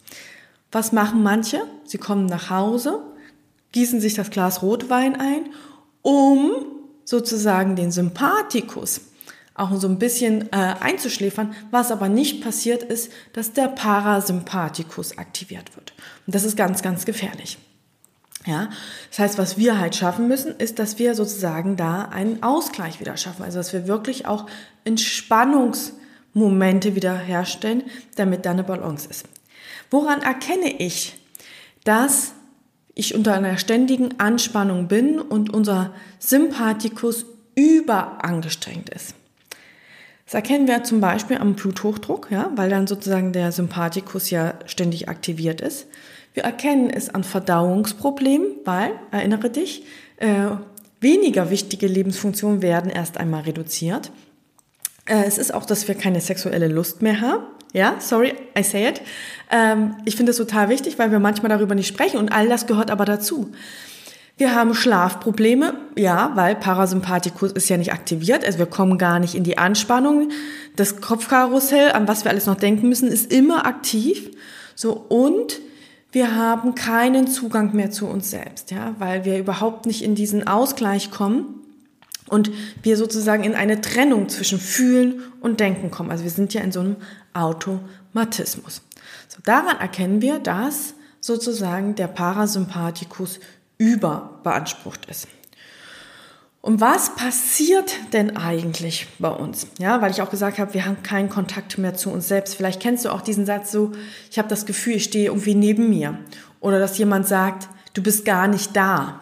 Was 0.72 0.90
machen 0.90 1.22
manche? 1.22 1.62
Sie 1.84 1.98
kommen 1.98 2.26
nach 2.26 2.50
Hause, 2.50 3.00
gießen 3.72 4.00
sich 4.00 4.14
das 4.14 4.30
Glas 4.30 4.62
Rotwein 4.62 5.16
ein, 5.16 5.46
um 6.02 6.52
sozusagen 7.04 7.76
den 7.76 7.90
Sympathikus 7.90 9.00
auch 9.54 9.74
so 9.74 9.86
ein 9.86 9.98
bisschen 9.98 10.50
äh, 10.52 10.74
einzuschläfern. 10.80 11.54
Was 11.70 11.90
aber 11.90 12.08
nicht 12.08 12.42
passiert 12.42 12.82
ist, 12.82 13.12
dass 13.32 13.52
der 13.52 13.68
Parasympathikus 13.68 15.18
aktiviert 15.18 15.76
wird. 15.76 15.92
Und 16.26 16.34
das 16.34 16.44
ist 16.44 16.56
ganz, 16.56 16.82
ganz 16.82 17.04
gefährlich. 17.04 17.58
Ja, 18.46 18.70
das 19.10 19.18
heißt, 19.20 19.38
was 19.38 19.56
wir 19.56 19.78
halt 19.78 19.94
schaffen 19.94 20.26
müssen, 20.26 20.56
ist, 20.56 20.80
dass 20.80 20.98
wir 20.98 21.14
sozusagen 21.14 21.76
da 21.76 22.06
einen 22.06 22.42
Ausgleich 22.42 22.98
wieder 22.98 23.16
schaffen. 23.16 23.44
Also, 23.44 23.58
dass 23.58 23.72
wir 23.72 23.86
wirklich 23.86 24.26
auch 24.26 24.46
Entspannungsmomente 24.84 26.96
wieder 26.96 27.16
herstellen, 27.16 27.84
damit 28.16 28.44
da 28.44 28.50
eine 28.50 28.64
Balance 28.64 29.08
ist. 29.08 29.26
Woran 29.90 30.22
erkenne 30.22 30.72
ich, 30.78 31.14
dass 31.84 32.32
ich 32.94 33.14
unter 33.14 33.34
einer 33.34 33.56
ständigen 33.58 34.18
Anspannung 34.18 34.88
bin 34.88 35.18
und 35.18 35.52
unser 35.52 35.92
Sympathikus 36.18 37.24
überangestrengt 37.54 38.90
ist. 38.90 39.14
Das 40.26 40.34
erkennen 40.34 40.66
wir 40.66 40.82
zum 40.84 41.00
Beispiel 41.00 41.36
am 41.38 41.54
Bluthochdruck, 41.54 42.30
ja, 42.30 42.50
weil 42.54 42.70
dann 42.70 42.86
sozusagen 42.86 43.32
der 43.32 43.52
Sympathikus 43.52 44.30
ja 44.30 44.54
ständig 44.66 45.08
aktiviert 45.08 45.60
ist. 45.60 45.86
Wir 46.34 46.44
erkennen 46.44 46.88
es 46.88 47.10
an 47.10 47.24
Verdauungsproblemen, 47.24 48.46
weil, 48.64 48.92
erinnere 49.10 49.50
dich, 49.50 49.84
äh, 50.16 50.46
weniger 51.00 51.50
wichtige 51.50 51.86
Lebensfunktionen 51.86 52.62
werden 52.62 52.90
erst 52.90 53.18
einmal 53.18 53.42
reduziert. 53.42 54.10
Äh, 55.04 55.24
es 55.24 55.36
ist 55.36 55.52
auch, 55.52 55.66
dass 55.66 55.88
wir 55.88 55.94
keine 55.94 56.20
sexuelle 56.20 56.68
Lust 56.68 57.02
mehr 57.02 57.20
haben. 57.20 57.44
Ja, 57.72 57.96
sorry, 58.00 58.34
I 58.58 58.62
say 58.62 58.88
it. 58.88 59.00
Ähm, 59.50 59.96
ich 60.04 60.16
finde 60.16 60.30
es 60.30 60.36
total 60.36 60.68
wichtig, 60.68 60.98
weil 60.98 61.10
wir 61.10 61.18
manchmal 61.18 61.48
darüber 61.48 61.74
nicht 61.74 61.88
sprechen 61.88 62.18
und 62.18 62.30
all 62.30 62.48
das 62.48 62.66
gehört 62.66 62.90
aber 62.90 63.04
dazu. 63.04 63.50
Wir 64.36 64.54
haben 64.54 64.74
Schlafprobleme, 64.74 65.74
ja, 65.96 66.32
weil 66.34 66.56
Parasympathikus 66.56 67.52
ist 67.52 67.68
ja 67.68 67.76
nicht 67.76 67.92
aktiviert, 67.92 68.44
also 68.44 68.58
wir 68.58 68.66
kommen 68.66 68.98
gar 68.98 69.18
nicht 69.18 69.34
in 69.34 69.44
die 69.44 69.58
Anspannung. 69.58 70.30
Das 70.74 71.00
Kopfkarussell, 71.00 71.92
an 71.92 72.08
was 72.08 72.24
wir 72.24 72.30
alles 72.30 72.46
noch 72.46 72.56
denken 72.56 72.88
müssen, 72.88 73.08
ist 73.08 73.32
immer 73.32 73.66
aktiv. 73.66 74.30
So 74.74 74.92
und 75.08 75.60
wir 76.12 76.34
haben 76.34 76.74
keinen 76.74 77.26
Zugang 77.26 77.74
mehr 77.74 77.90
zu 77.90 78.06
uns 78.06 78.30
selbst, 78.30 78.70
ja, 78.70 78.94
weil 78.98 79.24
wir 79.24 79.38
überhaupt 79.38 79.86
nicht 79.86 80.02
in 80.02 80.14
diesen 80.14 80.46
Ausgleich 80.46 81.10
kommen 81.10 81.61
und 82.32 82.50
wir 82.82 82.96
sozusagen 82.96 83.44
in 83.44 83.54
eine 83.54 83.82
Trennung 83.82 84.30
zwischen 84.30 84.58
Fühlen 84.58 85.20
und 85.42 85.60
Denken 85.60 85.90
kommen. 85.90 86.10
Also 86.10 86.24
wir 86.24 86.30
sind 86.30 86.54
ja 86.54 86.62
in 86.62 86.72
so 86.72 86.80
einem 86.80 86.96
Automatismus. 87.34 88.80
So, 89.28 89.38
daran 89.44 89.76
erkennen 89.78 90.22
wir, 90.22 90.38
dass 90.38 90.94
sozusagen 91.20 91.94
der 91.94 92.06
Parasympathikus 92.06 93.38
überbeansprucht 93.76 95.04
ist. 95.10 95.28
Und 96.62 96.80
was 96.80 97.16
passiert 97.16 97.92
denn 98.14 98.34
eigentlich 98.34 99.08
bei 99.18 99.28
uns? 99.28 99.66
Ja, 99.78 100.00
weil 100.00 100.10
ich 100.10 100.22
auch 100.22 100.30
gesagt 100.30 100.58
habe, 100.58 100.72
wir 100.72 100.86
haben 100.86 101.02
keinen 101.02 101.28
Kontakt 101.28 101.76
mehr 101.76 101.92
zu 101.92 102.10
uns 102.10 102.28
selbst. 102.28 102.54
Vielleicht 102.54 102.80
kennst 102.80 103.04
du 103.04 103.10
auch 103.10 103.20
diesen 103.20 103.44
Satz 103.44 103.70
so, 103.70 103.92
ich 104.30 104.38
habe 104.38 104.48
das 104.48 104.64
Gefühl, 104.64 104.94
ich 104.94 105.04
stehe 105.04 105.26
irgendwie 105.26 105.54
neben 105.54 105.90
mir. 105.90 106.16
Oder 106.60 106.78
dass 106.78 106.96
jemand 106.96 107.28
sagt, 107.28 107.68
du 107.92 108.02
bist 108.02 108.24
gar 108.24 108.48
nicht 108.48 108.74
da. 108.74 109.20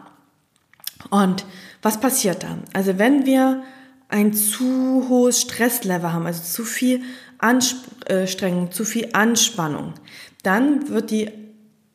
Und 1.11 1.45
was 1.83 2.01
passiert 2.01 2.43
dann? 2.43 2.63
Also 2.73 2.99
wenn 2.99 3.27
wir 3.27 3.63
ein 4.09 4.35
zu 4.35 5.07
hohes 5.09 5.41
Stresslevel 5.41 6.13
haben, 6.13 6.27
also 6.27 6.43
zu 6.43 6.65
viel 6.65 7.03
Anstrengung, 7.39 8.73
zu 8.73 8.85
viel 8.85 9.11
Anspannung, 9.13 9.95
dann 10.43 10.89
wird 10.89 11.11
die 11.11 11.31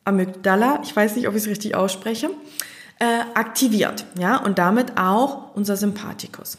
Amygdala, 0.04 0.80
ich 0.82 0.94
weiß 0.94 1.16
nicht, 1.16 1.28
ob 1.28 1.34
ich 1.34 1.42
es 1.42 1.48
richtig 1.48 1.74
ausspreche, 1.74 2.30
äh, 2.98 3.20
aktiviert, 3.34 4.06
ja, 4.18 4.36
und 4.36 4.58
damit 4.58 4.96
auch 4.96 5.54
unser 5.54 5.76
Sympathikus. 5.76 6.58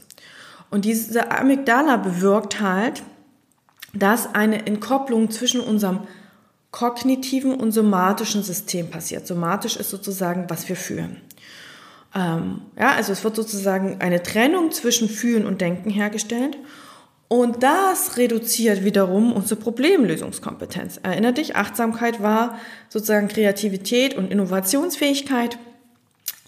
Und 0.69 0.85
diese 0.85 1.31
Amygdala 1.31 1.97
bewirkt 1.97 2.61
halt, 2.61 3.03
dass 3.93 4.35
eine 4.35 4.65
Entkopplung 4.67 5.31
zwischen 5.31 5.61
unserem 5.61 6.01
kognitiven 6.71 7.55
und 7.55 7.71
somatischen 7.71 8.43
System 8.43 8.89
passiert. 8.91 9.25
Somatisch 9.25 9.77
ist 9.77 9.89
sozusagen, 9.89 10.49
was 10.49 10.67
wir 10.69 10.75
fühlen. 10.75 11.21
Ähm, 12.17 12.61
ja, 12.77 12.93
also 12.93 13.11
es 13.11 13.23
wird 13.23 13.35
sozusagen 13.35 14.01
eine 14.01 14.23
Trennung 14.23 14.71
zwischen 14.71 15.07
Fühlen 15.07 15.45
und 15.45 15.61
Denken 15.61 15.91
hergestellt. 15.91 16.57
Und 17.27 17.61
das 17.61 18.17
reduziert 18.17 18.83
wiederum 18.83 19.33
unsere 19.33 19.59
Problemlösungskompetenz. 19.59 20.99
Erinner 21.03 21.33
dich, 21.33 21.55
Achtsamkeit 21.55 22.23
war 22.23 22.57
sozusagen 22.89 23.27
Kreativität 23.27 24.15
und 24.15 24.31
Innovationsfähigkeit. 24.31 25.59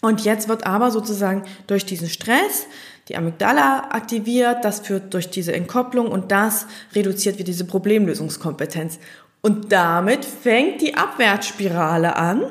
Und 0.01 0.21
jetzt 0.21 0.47
wird 0.47 0.65
aber 0.65 0.91
sozusagen 0.91 1.43
durch 1.67 1.85
diesen 1.85 2.09
Stress 2.09 2.65
die 3.09 3.17
Amygdala 3.17 3.89
aktiviert, 3.89 4.63
das 4.63 4.79
führt 4.79 5.13
durch 5.13 5.29
diese 5.29 5.53
Entkopplung 5.53 6.07
und 6.09 6.31
das 6.31 6.67
reduziert 6.95 7.35
wieder 7.35 7.47
diese 7.47 7.65
Problemlösungskompetenz. 7.65 8.99
Und 9.41 9.71
damit 9.71 10.23
fängt 10.23 10.81
die 10.81 10.95
Abwärtsspirale 10.95 12.15
an, 12.15 12.45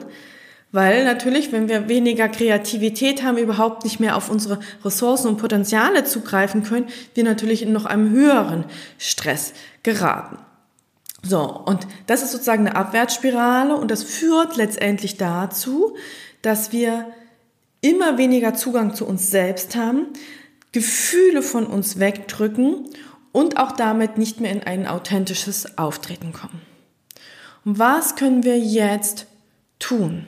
Weil 0.70 1.04
natürlich, 1.04 1.50
wenn 1.50 1.68
wir 1.68 1.88
weniger 1.88 2.28
Kreativität 2.28 3.22
haben, 3.22 3.38
überhaupt 3.38 3.84
nicht 3.84 4.00
mehr 4.00 4.16
auf 4.16 4.30
unsere 4.30 4.60
Ressourcen 4.84 5.28
und 5.28 5.38
Potenziale 5.38 6.04
zugreifen 6.04 6.62
können, 6.62 6.88
wir 7.14 7.24
natürlich 7.24 7.62
in 7.62 7.72
noch 7.72 7.86
einem 7.86 8.10
höheren 8.10 8.64
Stress 8.98 9.54
geraten. 9.82 10.38
So, 11.22 11.40
und 11.42 11.86
das 12.06 12.22
ist 12.22 12.32
sozusagen 12.32 12.66
eine 12.66 12.76
Abwärtsspirale 12.76 13.74
und 13.74 13.90
das 13.90 14.02
führt 14.02 14.56
letztendlich 14.56 15.16
dazu, 15.16 15.96
dass 16.42 16.70
wir 16.70 17.06
immer 17.80 18.18
weniger 18.18 18.54
Zugang 18.54 18.94
zu 18.94 19.06
uns 19.06 19.30
selbst 19.30 19.74
haben, 19.74 20.06
Gefühle 20.72 21.42
von 21.42 21.66
uns 21.66 21.98
wegdrücken 21.98 22.88
und 23.32 23.56
auch 23.56 23.72
damit 23.72 24.18
nicht 24.18 24.40
mehr 24.40 24.52
in 24.52 24.62
ein 24.62 24.86
authentisches 24.86 25.78
Auftreten 25.78 26.32
kommen. 26.32 26.60
Und 27.64 27.78
was 27.78 28.16
können 28.16 28.44
wir 28.44 28.58
jetzt 28.58 29.26
tun? 29.78 30.26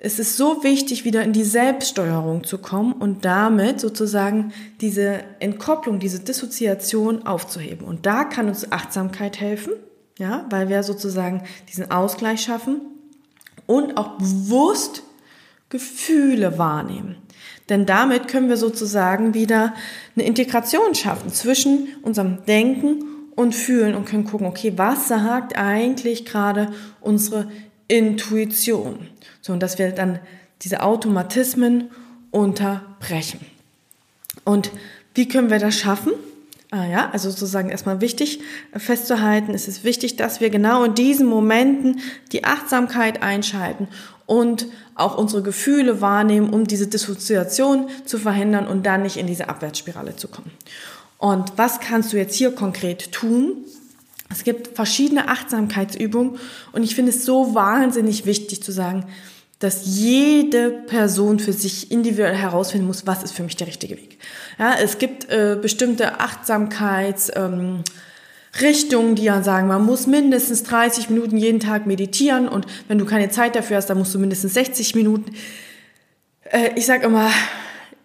Es 0.00 0.20
ist 0.20 0.36
so 0.36 0.62
wichtig, 0.62 1.04
wieder 1.04 1.24
in 1.24 1.32
die 1.32 1.44
Selbststeuerung 1.44 2.44
zu 2.44 2.58
kommen 2.58 2.92
und 2.92 3.24
damit 3.24 3.80
sozusagen 3.80 4.52
diese 4.80 5.24
Entkopplung, 5.40 5.98
diese 5.98 6.20
Dissoziation 6.20 7.26
aufzuheben. 7.26 7.84
Und 7.84 8.06
da 8.06 8.22
kann 8.22 8.48
uns 8.48 8.70
Achtsamkeit 8.70 9.40
helfen, 9.40 9.72
ja, 10.16 10.46
weil 10.50 10.68
wir 10.68 10.84
sozusagen 10.84 11.42
diesen 11.68 11.90
Ausgleich 11.90 12.42
schaffen 12.42 12.80
und 13.66 13.96
auch 13.96 14.18
bewusst 14.18 15.02
Gefühle 15.68 16.58
wahrnehmen. 16.58 17.16
Denn 17.68 17.84
damit 17.84 18.28
können 18.28 18.48
wir 18.48 18.56
sozusagen 18.56 19.34
wieder 19.34 19.74
eine 20.14 20.26
Integration 20.26 20.94
schaffen 20.94 21.32
zwischen 21.32 21.88
unserem 22.02 22.44
Denken 22.46 23.04
und 23.34 23.54
Fühlen 23.54 23.94
und 23.94 24.06
können 24.06 24.24
gucken, 24.24 24.46
okay, 24.46 24.72
was 24.76 25.08
sagt 25.08 25.56
eigentlich 25.56 26.24
gerade 26.24 26.72
unsere 27.00 27.48
Intuition? 27.88 29.08
So, 29.40 29.52
und 29.52 29.60
dass 29.60 29.78
wir 29.78 29.92
dann 29.92 30.20
diese 30.62 30.82
Automatismen 30.82 31.90
unterbrechen. 32.30 33.40
Und 34.44 34.70
wie 35.14 35.28
können 35.28 35.50
wir 35.50 35.58
das 35.58 35.78
schaffen? 35.78 36.12
Ah 36.70 36.84
ja, 36.84 37.10
also 37.10 37.30
sozusagen 37.30 37.70
erstmal 37.70 38.02
wichtig 38.02 38.40
festzuhalten, 38.76 39.54
es 39.54 39.68
ist 39.68 39.84
wichtig, 39.84 40.16
dass 40.16 40.40
wir 40.40 40.50
genau 40.50 40.84
in 40.84 40.94
diesen 40.94 41.26
Momenten 41.26 42.00
die 42.30 42.44
Achtsamkeit 42.44 43.22
einschalten 43.22 43.88
und 44.26 44.66
auch 44.94 45.16
unsere 45.16 45.42
Gefühle 45.42 46.02
wahrnehmen, 46.02 46.50
um 46.50 46.66
diese 46.66 46.86
Dissoziation 46.86 47.88
zu 48.04 48.18
verhindern 48.18 48.66
und 48.66 48.84
dann 48.84 49.02
nicht 49.02 49.16
in 49.16 49.26
diese 49.26 49.48
Abwärtsspirale 49.48 50.16
zu 50.16 50.28
kommen. 50.28 50.50
Und 51.16 51.52
was 51.56 51.80
kannst 51.80 52.12
du 52.12 52.18
jetzt 52.18 52.34
hier 52.34 52.54
konkret 52.54 53.12
tun? 53.12 53.64
Es 54.30 54.44
gibt 54.44 54.76
verschiedene 54.76 55.28
Achtsamkeitsübungen 55.28 56.38
und 56.72 56.82
ich 56.82 56.94
finde 56.94 57.10
es 57.10 57.24
so 57.24 57.54
wahnsinnig 57.54 58.26
wichtig 58.26 58.62
zu 58.62 58.72
sagen, 58.72 59.06
dass 59.58 59.82
jede 59.84 60.70
Person 60.70 61.40
für 61.40 61.52
sich 61.52 61.90
individuell 61.90 62.36
herausfinden 62.36 62.86
muss, 62.86 63.06
was 63.06 63.22
ist 63.24 63.32
für 63.32 63.42
mich 63.42 63.56
der 63.56 63.66
richtige 63.66 63.96
Weg. 63.96 64.18
Ja, 64.58 64.74
es 64.80 64.98
gibt 64.98 65.28
äh, 65.30 65.56
bestimmte 65.60 66.20
Achtsamkeits 66.20 67.32
ähm, 67.34 67.82
Richtungen, 68.60 69.14
die 69.14 69.24
ja 69.24 69.42
sagen, 69.42 69.66
man 69.66 69.84
muss 69.84 70.06
mindestens 70.06 70.62
30 70.62 71.10
Minuten 71.10 71.36
jeden 71.36 71.60
Tag 71.60 71.86
meditieren 71.86 72.48
und 72.48 72.66
wenn 72.86 72.98
du 72.98 73.04
keine 73.04 73.30
Zeit 73.30 73.56
dafür 73.56 73.78
hast, 73.78 73.86
dann 73.86 73.98
musst 73.98 74.14
du 74.14 74.18
mindestens 74.18 74.54
60 74.54 74.94
Minuten. 74.94 75.32
Äh, 76.44 76.70
ich 76.76 76.86
sage 76.86 77.06
immer, 77.06 77.30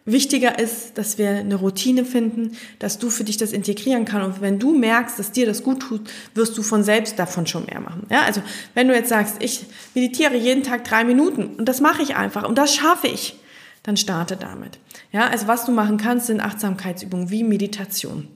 Wichtiger 0.05 0.59
ist, 0.59 0.97
dass 0.97 1.17
wir 1.17 1.29
eine 1.29 1.55
Routine 1.55 2.03
finden, 2.03 2.57
dass 2.79 2.99
du 2.99 3.09
für 3.09 3.23
dich 3.23 3.37
das 3.37 3.53
integrieren 3.53 4.03
kannst. 4.03 4.37
Und 4.37 4.41
wenn 4.41 4.59
du 4.59 4.77
merkst, 4.77 5.17
dass 5.17 5.31
dir 5.31 5.45
das 5.45 5.63
gut 5.63 5.81
tut, 5.81 6.09
wirst 6.33 6.57
du 6.57 6.63
von 6.63 6.83
selbst 6.83 7.17
davon 7.17 7.47
schon 7.47 7.65
mehr 7.65 7.79
machen. 7.79 8.05
Ja, 8.09 8.23
also 8.23 8.41
wenn 8.73 8.89
du 8.89 8.93
jetzt 8.93 9.09
sagst, 9.09 9.37
ich 9.39 9.65
meditiere 9.93 10.35
jeden 10.35 10.63
Tag 10.63 10.83
drei 10.83 11.05
Minuten 11.05 11.55
und 11.57 11.69
das 11.69 11.79
mache 11.79 12.01
ich 12.01 12.15
einfach 12.15 12.47
und 12.47 12.57
das 12.57 12.75
schaffe 12.75 13.07
ich, 13.07 13.39
dann 13.83 13.95
starte 13.95 14.35
damit. 14.35 14.77
Ja, 15.13 15.27
also 15.27 15.47
was 15.47 15.65
du 15.65 15.71
machen 15.71 15.97
kannst, 15.97 16.27
sind 16.27 16.41
Achtsamkeitsübungen 16.41 17.29
wie 17.29 17.43
Meditation. 17.43 18.27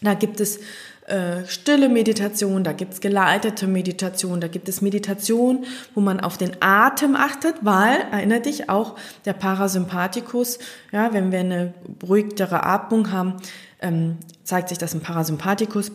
Da 0.00 0.14
gibt 0.14 0.40
es 0.40 0.60
äh, 1.06 1.44
stille 1.46 1.90
Meditation, 1.90 2.64
da 2.64 2.72
gibt's 2.72 3.00
geleitete 3.00 3.66
Meditation, 3.66 4.40
da 4.40 4.48
gibt 4.48 4.70
es 4.70 4.80
Meditation, 4.80 5.66
wo 5.94 6.00
man 6.00 6.18
auf 6.18 6.38
den 6.38 6.52
Atem 6.60 7.14
achtet, 7.14 7.56
weil, 7.60 7.98
erinnere 8.10 8.40
dich, 8.40 8.70
auch 8.70 8.96
der 9.26 9.34
Parasympathikus, 9.34 10.58
ja, 10.92 11.12
wenn 11.12 11.30
wir 11.30 11.40
eine 11.40 11.74
beruhigtere 11.98 12.64
Atmung 12.64 13.12
haben, 13.12 13.34
ähm, 13.82 14.16
zeigt 14.44 14.70
sich 14.70 14.78
das 14.78 14.94
im 14.94 15.00
Parasympathikus. 15.00 15.92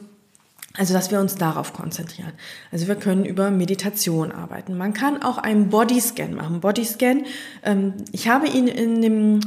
Also, 0.77 0.93
dass 0.93 1.09
wir 1.09 1.19
uns 1.19 1.35
darauf 1.35 1.73
konzentrieren. 1.73 2.33
Also, 2.71 2.87
wir 2.87 2.95
können 2.95 3.25
über 3.25 3.49
Meditation 3.49 4.31
arbeiten. 4.31 4.77
Man 4.77 4.93
kann 4.93 5.23
auch 5.23 5.39
einen 5.39 5.69
Bodyscan 5.69 6.35
machen. 6.35 6.59
Bodyscan, 6.59 7.25
ähm, 7.63 7.95
ich 8.11 8.27
habe 8.29 8.47
ihn 8.47 8.67
in 8.67 9.01
dem, 9.01 9.39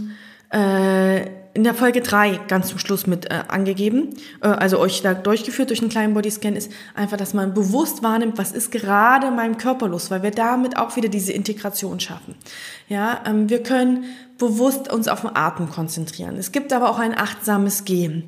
äh, 0.51 1.42
in 1.55 1.65
der 1.65 1.75
Folge 1.75 2.01
drei 2.01 2.41
ganz 2.49 2.69
zum 2.69 2.79
Schluss 2.79 3.07
mit 3.07 3.31
äh, 3.31 3.45
angegeben, 3.49 4.17
äh, 4.41 4.49
also 4.49 4.79
euch 4.79 5.03
da 5.03 5.15
durchgeführt 5.15 5.71
durch 5.71 5.81
einen 5.81 5.91
kleinen 5.91 6.15
Bodyscan, 6.15 6.57
ist 6.57 6.73
einfach, 6.95 7.17
dass 7.17 7.35
man 7.35 7.55
bewusst 7.55 8.03
wahrnimmt, 8.03 8.39
was 8.39 8.53
ist 8.53 8.71
gerade 8.71 9.29
in 9.29 9.37
meinem 9.37 9.59
Körper 9.59 9.89
los, 9.89 10.11
weil 10.11 10.23
wir 10.23 10.31
damit 10.31 10.77
auch 10.77 10.97
wieder 10.97 11.09
diese 11.09 11.33
Integration 11.33 12.01
schaffen. 12.01 12.35
Ja, 12.89 13.21
ähm, 13.27 13.49
wir 13.49 13.63
können 13.63 14.05
bewusst 14.39 14.93
uns 14.93 15.09
auf 15.09 15.21
den 15.21 15.37
Atem 15.37 15.71
konzentrieren. 15.71 16.37
Es 16.37 16.53
gibt 16.53 16.73
aber 16.73 16.91
auch 16.91 16.99
ein 16.99 17.17
achtsames 17.17 17.85
Gehen 17.85 18.25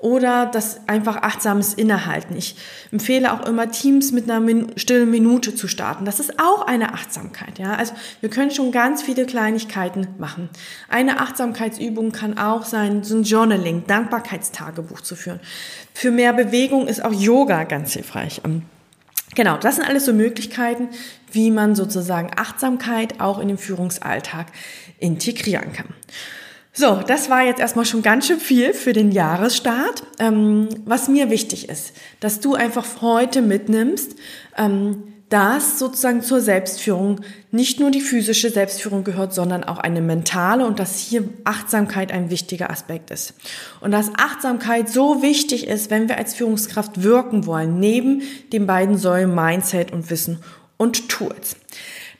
oder 0.00 0.46
das 0.46 0.80
einfach 0.86 1.16
achtsames 1.16 1.74
Innehalten. 1.74 2.36
Ich 2.36 2.56
empfehle 2.92 3.32
auch 3.32 3.46
immer 3.46 3.70
Teams 3.70 4.12
mit 4.12 4.24
einer 4.24 4.40
Min 4.40 4.72
stillen 4.76 5.10
Minute 5.10 5.54
zu 5.54 5.68
starten. 5.68 6.04
Das 6.04 6.20
ist 6.20 6.38
auch 6.38 6.66
eine 6.66 6.92
Achtsamkeit. 6.92 7.58
Ja, 7.58 7.74
also 7.74 7.94
wir 8.20 8.28
können 8.28 8.50
schon 8.50 8.72
ganz 8.72 9.02
viele 9.02 9.24
Kleinigkeiten 9.24 10.08
machen. 10.18 10.50
Eine 10.88 11.20
Achtsamkeitsübung 11.20 12.12
kann 12.12 12.36
auch 12.36 12.64
sein, 12.64 13.04
so 13.04 13.16
ein 13.16 13.22
Journaling, 13.22 13.86
Dankbarkeitstagebuch 13.86 15.00
zu 15.00 15.16
führen. 15.16 15.40
Für 15.94 16.10
mehr 16.10 16.32
Bewegung 16.34 16.86
ist 16.86 17.02
auch 17.02 17.12
Yoga 17.12 17.64
ganz 17.64 17.94
hilfreich. 17.94 18.42
Ähm, 18.44 18.62
genau, 19.34 19.56
das 19.56 19.76
sind 19.76 19.88
alles 19.88 20.04
so 20.04 20.12
Möglichkeiten, 20.12 20.88
wie 21.32 21.50
man 21.50 21.74
sozusagen 21.74 22.30
Achtsamkeit 22.36 23.20
auch 23.20 23.38
in 23.38 23.48
den 23.48 23.58
Führungsalltag 23.58 24.48
integrieren 24.98 25.72
kann. 25.72 25.88
So, 26.78 27.00
das 27.06 27.30
war 27.30 27.42
jetzt 27.42 27.58
erstmal 27.58 27.86
schon 27.86 28.02
ganz 28.02 28.26
schön 28.26 28.38
viel 28.38 28.74
für 28.74 28.92
den 28.92 29.10
Jahresstart. 29.10 30.02
Ähm, 30.18 30.68
was 30.84 31.08
mir 31.08 31.30
wichtig 31.30 31.70
ist, 31.70 31.94
dass 32.20 32.38
du 32.40 32.54
einfach 32.54 33.00
heute 33.00 33.40
mitnimmst, 33.40 34.14
ähm, 34.58 35.04
dass 35.30 35.78
sozusagen 35.78 36.20
zur 36.20 36.42
Selbstführung 36.42 37.22
nicht 37.50 37.80
nur 37.80 37.90
die 37.90 38.02
physische 38.02 38.50
Selbstführung 38.50 39.04
gehört, 39.04 39.32
sondern 39.32 39.64
auch 39.64 39.78
eine 39.78 40.02
mentale 40.02 40.66
und 40.66 40.78
dass 40.78 40.98
hier 40.98 41.24
Achtsamkeit 41.44 42.12
ein 42.12 42.28
wichtiger 42.28 42.68
Aspekt 42.68 43.10
ist. 43.10 43.32
Und 43.80 43.90
dass 43.92 44.10
Achtsamkeit 44.18 44.90
so 44.90 45.22
wichtig 45.22 45.68
ist, 45.68 45.88
wenn 45.88 46.10
wir 46.10 46.18
als 46.18 46.34
Führungskraft 46.34 47.02
wirken 47.02 47.46
wollen, 47.46 47.80
neben 47.80 48.20
den 48.52 48.66
beiden 48.66 48.98
Säulen 48.98 49.34
Mindset 49.34 49.92
und 49.92 50.10
Wissen 50.10 50.40
und 50.76 51.08
Tools. 51.08 51.56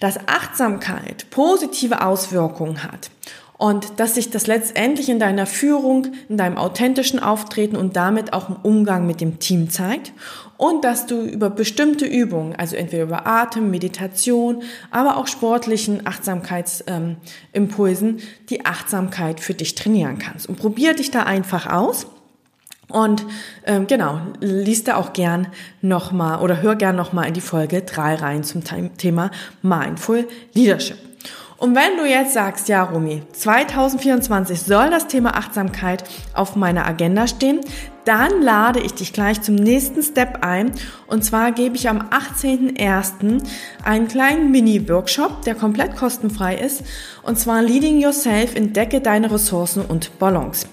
Dass 0.01 0.19
Achtsamkeit 0.27 1.27
positive 1.29 2.01
Auswirkungen 2.01 2.83
hat 2.83 3.11
und 3.59 3.99
dass 3.99 4.16
sich 4.16 4.31
das 4.31 4.47
letztendlich 4.47 5.09
in 5.09 5.19
deiner 5.19 5.47
Führung, 5.47 6.09
in 6.29 6.37
deinem 6.37 6.59
authentischen 6.59 7.19
Auftreten 7.19 7.77
und 7.77 7.97
damit 7.97 8.33
auch 8.33 8.51
im 8.51 8.57
Umgang 8.62 9.07
mit 9.07 9.21
dem 9.21 9.38
Team 9.38 9.71
zeigt 9.71 10.12
und 10.59 10.85
dass 10.85 11.07
du 11.07 11.23
über 11.23 11.51
bestimmte 11.51 12.07
Übungen, 12.07 12.57
also 12.57 12.77
entweder 12.77 13.05
über 13.05 13.27
Atem, 13.27 13.71
Meditation, 13.71 14.62
aber 14.90 15.16
auch 15.16 15.27
sportlichen 15.27 16.07
Achtsamkeitsimpulsen, 16.07 18.09
ähm, 18.09 18.19
die 18.51 18.66
Achtsamkeit 18.66 19.40
für 19.40 19.55
dich 19.55 19.75
trainieren 19.75 20.19
kannst. 20.19 20.49
Und 20.49 20.57
probier 20.57 20.95
dich 20.95 21.11
da 21.11 21.23
einfach 21.23 21.66
aus. 21.66 22.07
Und 22.88 23.27
ähm, 23.64 23.88
genau, 23.88 24.21
liest 24.40 24.88
da 24.88 24.97
auch 24.97 25.12
gern 25.12 25.49
nochmal 25.83 26.40
oder 26.40 26.62
hör 26.62 26.77
gern 26.77 26.95
nochmal 26.95 27.27
in 27.27 27.35
die 27.35 27.40
Folge 27.40 27.83
3 27.83 28.14
rein 28.14 28.45
zum 28.45 28.62
Thema 28.97 29.33
Mindful 29.62 30.29
Leadership. 30.55 30.97
Und 31.59 31.75
wenn 31.75 31.97
du 31.97 32.05
jetzt 32.05 32.35
sagst, 32.35 32.69
ja, 32.69 32.83
Rumi, 32.83 33.23
2024 33.33 34.61
soll 34.61 34.90
das 34.90 35.07
Thema 35.07 35.37
Achtsamkeit 35.37 36.05
auf 36.35 36.55
meiner 36.55 36.87
Agenda 36.87 37.27
stehen, 37.27 37.61
dann 38.05 38.42
lade 38.42 38.79
ich 38.81 38.92
dich 38.92 39.12
gleich 39.12 39.40
zum 39.40 39.57
nächsten 39.57 40.03
Step 40.03 40.45
ein. 40.45 40.73
Und 41.07 41.25
zwar 41.25 41.53
gebe 41.53 41.75
ich 41.75 41.88
am 41.88 41.99
18.01. 42.11 43.42
einen 43.85 44.07
kleinen 44.07 44.51
Mini-Workshop, 44.53 45.42
der 45.42 45.55
komplett 45.55 45.97
kostenfrei 45.97 46.57
ist. 46.57 46.85
Und 47.23 47.38
zwar 47.38 47.62
Leading 47.62 48.01
Yourself, 48.01 48.55
entdecke 48.55 49.01
deine 49.01 49.33
Ressourcen 49.33 49.85
und 49.85 50.19
Balance. 50.19 50.69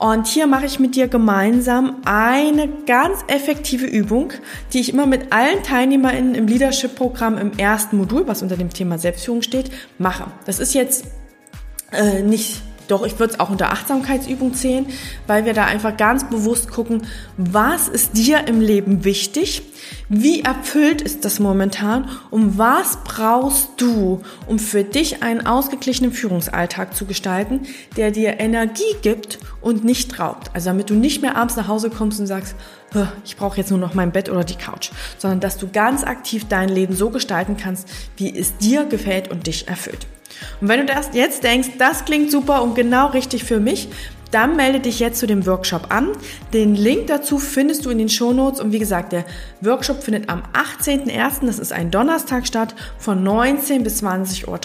Und 0.00 0.26
hier 0.26 0.46
mache 0.46 0.64
ich 0.64 0.80
mit 0.80 0.96
dir 0.96 1.08
gemeinsam 1.08 1.96
eine 2.06 2.70
ganz 2.86 3.18
effektive 3.26 3.84
Übung, 3.84 4.32
die 4.72 4.80
ich 4.80 4.94
immer 4.94 5.04
mit 5.04 5.30
allen 5.30 5.62
TeilnehmerInnen 5.62 6.34
im 6.34 6.46
Leadership-Programm 6.46 7.36
im 7.36 7.58
ersten 7.58 7.98
Modul, 7.98 8.26
was 8.26 8.40
unter 8.40 8.56
dem 8.56 8.70
Thema 8.70 8.96
Selbstführung 8.96 9.42
steht, 9.42 9.70
mache. 9.98 10.24
Das 10.46 10.58
ist 10.58 10.72
jetzt 10.72 11.04
äh, 11.92 12.22
nicht 12.22 12.62
Doch, 12.90 13.06
ich 13.06 13.20
würde 13.20 13.34
es 13.34 13.40
auch 13.40 13.50
unter 13.50 13.70
Achtsamkeitsübung 13.70 14.52
zählen, 14.52 14.84
weil 15.28 15.44
wir 15.44 15.54
da 15.54 15.64
einfach 15.64 15.96
ganz 15.96 16.28
bewusst 16.28 16.72
gucken, 16.72 17.06
was 17.36 17.86
ist 17.86 18.16
dir 18.16 18.48
im 18.48 18.60
Leben 18.60 19.04
wichtig? 19.04 19.62
Wie 20.08 20.40
erfüllt 20.40 21.00
ist 21.00 21.24
das 21.24 21.38
momentan? 21.38 22.08
Und 22.30 22.58
was 22.58 22.98
brauchst 23.04 23.70
du, 23.76 24.22
um 24.48 24.58
für 24.58 24.82
dich 24.82 25.22
einen 25.22 25.46
ausgeglichenen 25.46 26.12
Führungsalltag 26.12 26.96
zu 26.96 27.06
gestalten, 27.06 27.60
der 27.96 28.10
dir 28.10 28.40
Energie 28.40 28.96
gibt 29.02 29.38
und 29.60 29.84
nicht 29.84 30.18
raubt? 30.18 30.50
Also 30.52 30.70
damit 30.70 30.90
du 30.90 30.94
nicht 30.94 31.22
mehr 31.22 31.36
abends 31.36 31.54
nach 31.54 31.68
Hause 31.68 31.90
kommst 31.90 32.18
und 32.18 32.26
sagst, 32.26 32.56
ich 33.24 33.36
brauche 33.36 33.56
jetzt 33.56 33.70
nur 33.70 33.78
noch 33.78 33.94
mein 33.94 34.10
Bett 34.10 34.28
oder 34.28 34.42
die 34.42 34.56
Couch, 34.56 34.90
sondern 35.16 35.38
dass 35.38 35.58
du 35.58 35.68
ganz 35.68 36.02
aktiv 36.02 36.46
dein 36.48 36.68
Leben 36.68 36.96
so 36.96 37.10
gestalten 37.10 37.56
kannst, 37.56 37.88
wie 38.16 38.36
es 38.36 38.56
dir 38.56 38.84
gefällt 38.84 39.30
und 39.30 39.46
dich 39.46 39.68
erfüllt. 39.68 40.08
Und 40.60 40.68
wenn 40.68 40.86
du 40.86 40.92
das 40.92 41.10
jetzt 41.12 41.44
denkst, 41.44 41.70
das 41.78 42.04
klingt 42.04 42.30
super 42.30 42.62
und 42.62 42.74
genau 42.74 43.08
richtig 43.08 43.44
für 43.44 43.60
mich, 43.60 43.88
dann 44.30 44.56
melde 44.56 44.80
dich 44.80 45.00
jetzt 45.00 45.18
zu 45.18 45.26
dem 45.26 45.46
Workshop 45.46 45.86
an. 45.90 46.10
Den 46.52 46.74
Link 46.74 47.08
dazu 47.08 47.38
findest 47.38 47.84
du 47.84 47.90
in 47.90 47.98
den 47.98 48.08
Shownotes. 48.08 48.60
Und 48.60 48.72
wie 48.72 48.78
gesagt, 48.78 49.12
der 49.12 49.24
Workshop 49.60 50.02
findet 50.02 50.28
am 50.28 50.42
18.01., 50.52 51.46
das 51.46 51.58
ist 51.58 51.72
ein 51.72 51.90
Donnerstag 51.90 52.46
statt, 52.46 52.74
von 52.98 53.22
19 53.22 53.82
bis 53.82 54.02
20.30 54.02 54.46
Uhr. 54.46 54.60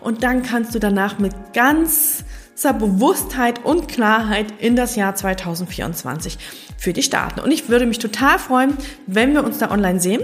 Und 0.00 0.22
dann 0.22 0.42
kannst 0.42 0.74
du 0.74 0.78
danach 0.78 1.18
mit 1.18 1.32
ganzer 1.52 2.72
Bewusstheit 2.72 3.64
und 3.64 3.88
Klarheit 3.88 4.46
in 4.58 4.76
das 4.76 4.96
Jahr 4.96 5.14
2024 5.14 6.38
für 6.76 6.92
dich 6.92 7.04
starten. 7.06 7.40
Und 7.40 7.52
ich 7.52 7.68
würde 7.68 7.86
mich 7.86 7.98
total 8.00 8.38
freuen, 8.38 8.76
wenn 9.06 9.34
wir 9.34 9.44
uns 9.44 9.58
da 9.58 9.70
online 9.70 10.00
sehen. 10.00 10.22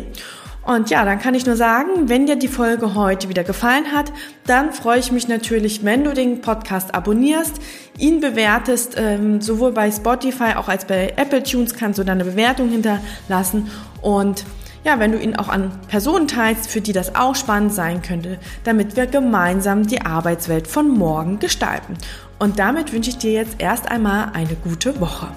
Und 0.62 0.90
ja, 0.90 1.04
dann 1.04 1.18
kann 1.18 1.34
ich 1.34 1.46
nur 1.46 1.56
sagen, 1.56 2.08
wenn 2.08 2.26
dir 2.26 2.36
die 2.36 2.48
Folge 2.48 2.94
heute 2.94 3.28
wieder 3.28 3.44
gefallen 3.44 3.92
hat, 3.92 4.12
dann 4.46 4.72
freue 4.72 4.98
ich 4.98 5.10
mich 5.10 5.26
natürlich, 5.26 5.84
wenn 5.84 6.04
du 6.04 6.12
den 6.12 6.42
Podcast 6.42 6.94
abonnierst, 6.94 7.60
ihn 7.98 8.20
bewertest, 8.20 8.94
ähm, 8.98 9.40
sowohl 9.40 9.72
bei 9.72 9.90
Spotify 9.90 10.54
auch 10.56 10.68
als 10.68 10.84
bei 10.84 11.14
Apple 11.16 11.42
Tunes 11.42 11.74
kannst 11.74 11.98
du 11.98 12.04
deine 12.04 12.24
Bewertung 12.24 12.68
hinterlassen 12.68 13.70
und 14.02 14.44
ja, 14.84 14.98
wenn 14.98 15.12
du 15.12 15.18
ihn 15.18 15.36
auch 15.36 15.48
an 15.48 15.72
Personen 15.88 16.26
teilst, 16.26 16.70
für 16.70 16.80
die 16.80 16.92
das 16.92 17.14
auch 17.14 17.34
spannend 17.34 17.74
sein 17.74 18.00
könnte, 18.00 18.38
damit 18.64 18.96
wir 18.96 19.06
gemeinsam 19.06 19.86
die 19.86 20.00
Arbeitswelt 20.00 20.66
von 20.66 20.88
morgen 20.88 21.38
gestalten. 21.38 21.98
Und 22.38 22.58
damit 22.58 22.92
wünsche 22.92 23.10
ich 23.10 23.18
dir 23.18 23.32
jetzt 23.32 23.56
erst 23.58 23.90
einmal 23.90 24.30
eine 24.32 24.54
gute 24.54 24.98
Woche. 24.98 25.28